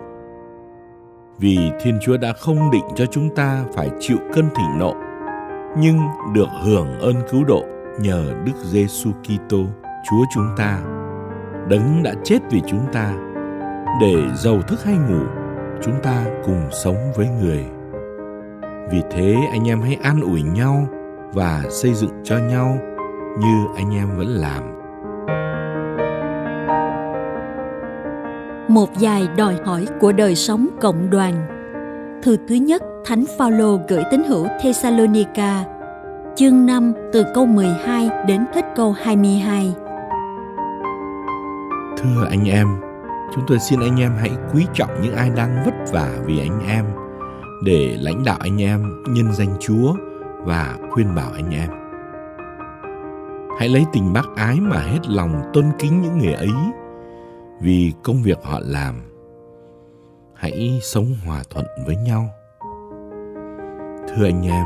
Vì 1.39 1.71
thiên 1.81 1.99
chúa 2.01 2.17
đã 2.17 2.33
không 2.33 2.71
định 2.71 2.85
cho 2.95 3.05
chúng 3.05 3.35
ta 3.35 3.63
phải 3.75 3.89
chịu 3.99 4.17
cơn 4.33 4.45
thịnh 4.55 4.79
nộ 4.79 4.93
nhưng 5.77 5.99
được 6.33 6.49
hưởng 6.65 6.99
ơn 6.99 7.15
cứu 7.31 7.43
độ 7.43 7.63
nhờ 7.99 8.33
đức 8.45 8.53
giêsu 8.63 9.11
kitô, 9.11 9.65
chúa 10.09 10.25
chúng 10.33 10.47
ta 10.57 10.79
đấng 11.69 12.03
đã 12.03 12.13
chết 12.23 12.39
vì 12.51 12.61
chúng 12.67 12.85
ta, 12.93 13.13
để 14.01 14.15
giàu 14.35 14.61
thức 14.61 14.83
hay 14.83 14.95
ngủ, 14.95 15.23
chúng 15.83 15.95
ta 16.03 16.25
cùng 16.45 16.69
sống 16.83 16.97
với 17.15 17.27
người 17.41 17.65
vì 18.91 19.01
thế 19.11 19.35
anh 19.51 19.67
em 19.67 19.81
hãy 19.81 19.97
an 20.03 20.21
ủi 20.21 20.41
nhau 20.41 20.87
và 21.33 21.63
xây 21.69 21.93
dựng 21.93 22.11
cho 22.23 22.37
nhau 22.37 22.77
như 23.39 23.65
anh 23.75 23.95
em 23.95 24.17
vẫn 24.17 24.27
làm. 24.27 24.63
Một 28.67 28.89
vài 28.99 29.27
đòi 29.37 29.55
hỏi 29.65 29.87
của 29.99 30.11
đời 30.11 30.35
sống 30.35 30.67
cộng 30.81 31.09
đoàn. 31.09 31.60
Thư 32.23 32.37
thứ 32.47 32.55
nhất 32.55 32.81
Thánh 33.05 33.25
Phaolô 33.37 33.79
gửi 33.87 34.03
tín 34.11 34.23
hữu 34.23 34.47
Thessalonica, 34.61 35.65
chương 36.35 36.65
5 36.65 36.93
từ 37.13 37.23
câu 37.33 37.45
12 37.45 38.09
đến 38.27 38.45
hết 38.53 38.65
câu 38.75 38.91
22. 38.91 39.73
Thưa 41.97 42.27
anh 42.29 42.49
em, 42.49 42.67
chúng 43.35 43.43
tôi 43.47 43.59
xin 43.59 43.79
anh 43.79 43.99
em 43.99 44.11
hãy 44.19 44.31
quý 44.53 44.65
trọng 44.73 44.89
những 45.01 45.15
ai 45.15 45.29
đang 45.29 45.63
vất 45.65 45.73
vả 45.91 46.09
vì 46.25 46.39
anh 46.39 46.67
em 46.67 46.85
để 47.63 47.97
lãnh 47.99 48.23
đạo 48.23 48.37
anh 48.39 48.61
em 48.61 49.03
nhân 49.07 49.33
danh 49.33 49.55
Chúa 49.59 49.93
và 50.37 50.77
khuyên 50.89 51.15
bảo 51.15 51.31
anh 51.35 51.51
em. 51.51 51.69
Hãy 53.59 53.69
lấy 53.69 53.85
tình 53.93 54.13
bác 54.13 54.25
ái 54.35 54.59
mà 54.59 54.79
hết 54.79 54.99
lòng 55.07 55.41
tôn 55.53 55.65
kính 55.79 56.01
những 56.01 56.17
người 56.17 56.33
ấy 56.33 56.51
vì 57.61 57.93
công 58.03 58.23
việc 58.23 58.37
họ 58.43 58.59
làm. 58.63 59.10
Hãy 60.41 60.79
sống 60.81 61.05
hòa 61.25 61.41
thuận 61.49 61.65
với 61.85 61.95
nhau. 61.95 62.29
Thưa 64.07 64.25
anh 64.25 64.47
em, 64.47 64.65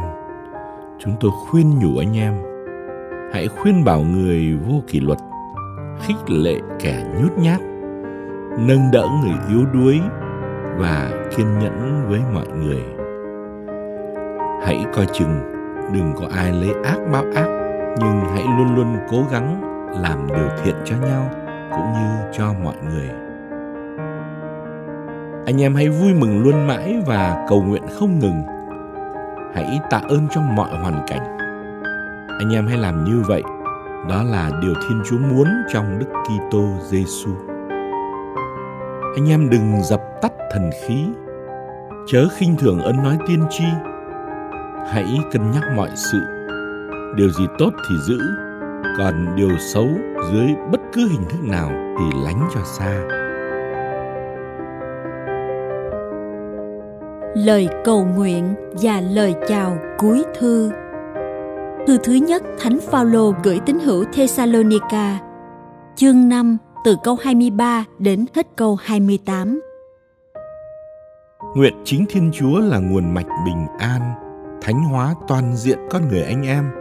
chúng 0.99 1.15
tôi 1.19 1.31
khuyên 1.31 1.79
nhủ 1.79 1.97
anh 1.97 2.17
em, 2.17 2.33
hãy 3.33 3.47
khuyên 3.47 3.83
bảo 3.83 4.01
người 4.01 4.57
vô 4.67 4.81
kỷ 4.87 4.99
luật, 4.99 5.19
khích 6.01 6.29
lệ 6.29 6.59
kẻ 6.79 7.05
nhút 7.21 7.37
nhát, 7.37 7.61
nâng 8.59 8.91
đỡ 8.91 9.07
người 9.23 9.35
yếu 9.49 9.65
đuối 9.73 9.99
và 10.77 11.27
kiên 11.35 11.59
nhẫn 11.59 12.05
với 12.09 12.21
mọi 12.33 12.47
người 12.47 12.83
hãy 14.65 14.85
coi 14.95 15.05
chừng 15.13 15.39
đừng 15.93 16.13
có 16.19 16.27
ai 16.35 16.51
lấy 16.51 16.73
ác 16.83 16.97
báo 17.11 17.23
ác 17.35 17.47
nhưng 17.99 18.19
hãy 18.33 18.43
luôn 18.57 18.75
luôn 18.75 18.97
cố 19.09 19.25
gắng 19.31 19.61
làm 20.01 20.27
điều 20.27 20.49
thiện 20.63 20.75
cho 20.85 20.95
nhau 20.97 21.29
cũng 21.71 21.93
như 21.93 22.31
cho 22.37 22.53
mọi 22.63 22.75
người 22.89 23.24
anh 25.45 25.61
em 25.61 25.75
hãy 25.75 25.89
vui 25.89 26.13
mừng 26.13 26.43
luôn 26.43 26.67
mãi 26.67 27.01
và 27.05 27.45
cầu 27.49 27.63
nguyện 27.63 27.83
không 27.99 28.19
ngừng. 28.19 28.43
Hãy 29.55 29.79
tạ 29.89 30.01
ơn 30.09 30.27
trong 30.31 30.55
mọi 30.55 30.77
hoàn 30.77 31.05
cảnh. 31.07 31.37
Anh 32.39 32.53
em 32.53 32.67
hãy 32.67 32.77
làm 32.77 33.03
như 33.03 33.23
vậy. 33.27 33.43
Đó 34.09 34.23
là 34.23 34.51
điều 34.61 34.73
thiên 34.73 35.01
chúa 35.09 35.17
muốn 35.17 35.47
trong 35.73 35.99
đức 35.99 36.07
kitô 36.23 36.67
giêsu 36.89 37.31
anh 39.15 39.29
em 39.29 39.49
đừng 39.49 39.83
dập 39.83 40.01
tắt 40.21 40.31
thần 40.51 40.69
khí. 40.81 41.05
Chớ 42.07 42.27
khinh 42.37 42.55
thường 42.57 42.79
ân 42.79 43.03
nói 43.03 43.17
tiên 43.27 43.43
tri. 43.49 43.63
Hãy 44.87 45.19
cân 45.31 45.51
nhắc 45.51 45.63
mọi 45.75 45.89
sự. 45.95 46.19
Điều 47.15 47.29
gì 47.29 47.45
tốt 47.57 47.69
thì 47.89 47.95
giữ. 48.07 48.19
Còn 48.97 49.35
điều 49.35 49.57
xấu 49.73 49.87
dưới 50.31 50.47
bất 50.71 50.81
cứ 50.93 51.07
hình 51.07 51.23
thức 51.29 51.43
nào 51.43 51.69
thì 51.69 52.19
lánh 52.23 52.49
cho 52.53 52.61
xa. 52.63 53.24
Lời 57.35 57.67
cầu 57.83 58.05
nguyện 58.05 58.55
và 58.81 59.01
lời 59.01 59.35
chào 59.47 59.77
cuối 59.97 60.23
thư 60.39 60.71
thư 61.87 61.97
thứ 62.03 62.13
nhất 62.13 62.43
thánh 62.59 62.79
phaolô 62.91 63.33
gửi 63.43 63.59
tín 63.65 63.79
hữu 63.79 64.05
thessalonica 64.13 65.19
chương 65.95 66.29
5 66.29 66.57
từ 66.85 66.95
câu 67.03 67.17
23 67.21 67.85
đến 67.99 68.25
hết 68.35 68.47
câu 68.55 68.77
28. 68.83 69.61
Nguyện 71.55 71.73
chính 71.83 72.05
Thiên 72.09 72.31
Chúa 72.33 72.59
là 72.59 72.79
nguồn 72.79 73.13
mạch 73.13 73.27
bình 73.45 73.67
an, 73.79 74.01
thánh 74.61 74.83
hóa 74.83 75.15
toàn 75.27 75.55
diện 75.55 75.79
con 75.89 76.07
người 76.07 76.23
anh 76.23 76.47
em, 76.47 76.71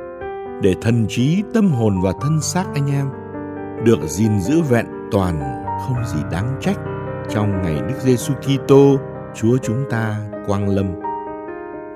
để 0.63 0.75
thần 0.83 1.07
trí, 1.09 1.43
tâm 1.55 1.71
hồn 1.71 2.01
và 2.03 2.13
thân 2.21 2.41
xác 2.41 2.65
anh 2.75 2.91
em 2.91 3.07
được 3.85 3.99
gìn 4.03 4.41
giữ 4.41 4.63
vẹn 4.63 4.87
toàn 5.13 5.65
không 5.87 6.07
gì 6.07 6.19
đáng 6.33 6.59
trách 6.61 6.79
trong 7.29 7.63
ngày 7.63 7.79
Đức 7.89 7.97
Giêsu 8.01 8.35
Kitô 8.35 8.99
Chúa 9.35 9.57
chúng 9.63 9.85
ta 9.91 10.17
quang 10.47 10.69
lâm. 10.69 10.87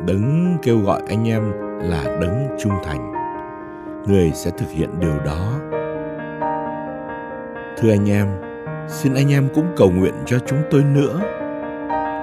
Đấng 0.06 0.56
kêu 0.62 0.78
gọi 0.78 1.02
anh 1.08 1.28
em 1.28 1.52
là 1.80 2.04
đấng 2.20 2.48
trung 2.58 2.72
thành. 2.84 3.12
Người 4.06 4.32
sẽ 4.34 4.50
thực 4.50 4.70
hiện 4.70 4.90
điều 5.00 5.18
đó 5.24 5.52
Thưa 7.80 7.90
anh 7.90 8.10
em, 8.10 8.26
xin 8.88 9.14
anh 9.14 9.32
em 9.32 9.48
cũng 9.54 9.66
cầu 9.76 9.90
nguyện 9.90 10.14
cho 10.26 10.38
chúng 10.46 10.62
tôi 10.70 10.84
nữa. 10.84 11.20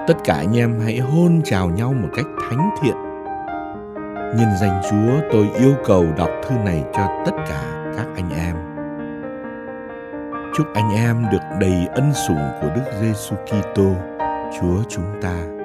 Tất 0.06 0.14
cả 0.24 0.34
anh 0.34 0.56
em 0.56 0.80
hãy 0.84 0.98
hôn 0.98 1.40
chào 1.44 1.68
nhau 1.68 1.92
một 1.92 2.08
cách 2.16 2.26
thánh 2.40 2.70
thiện. 2.82 2.96
Nhân 4.38 4.48
danh 4.60 4.80
Chúa, 4.90 5.28
tôi 5.32 5.48
yêu 5.58 5.74
cầu 5.84 6.06
đọc 6.16 6.30
thư 6.48 6.54
này 6.64 6.84
cho 6.92 7.22
tất 7.26 7.32
cả 7.48 7.92
các 7.96 8.06
anh 8.16 8.30
em. 8.30 8.56
Chúc 10.56 10.66
anh 10.74 10.90
em 10.94 11.24
được 11.32 11.42
đầy 11.60 11.86
ân 11.94 12.12
sủng 12.14 12.48
của 12.60 12.68
Đức 12.76 12.82
Giêsu 13.00 13.36
Kitô, 13.36 13.94
Chúa 14.60 14.82
chúng 14.88 15.20
ta. 15.22 15.55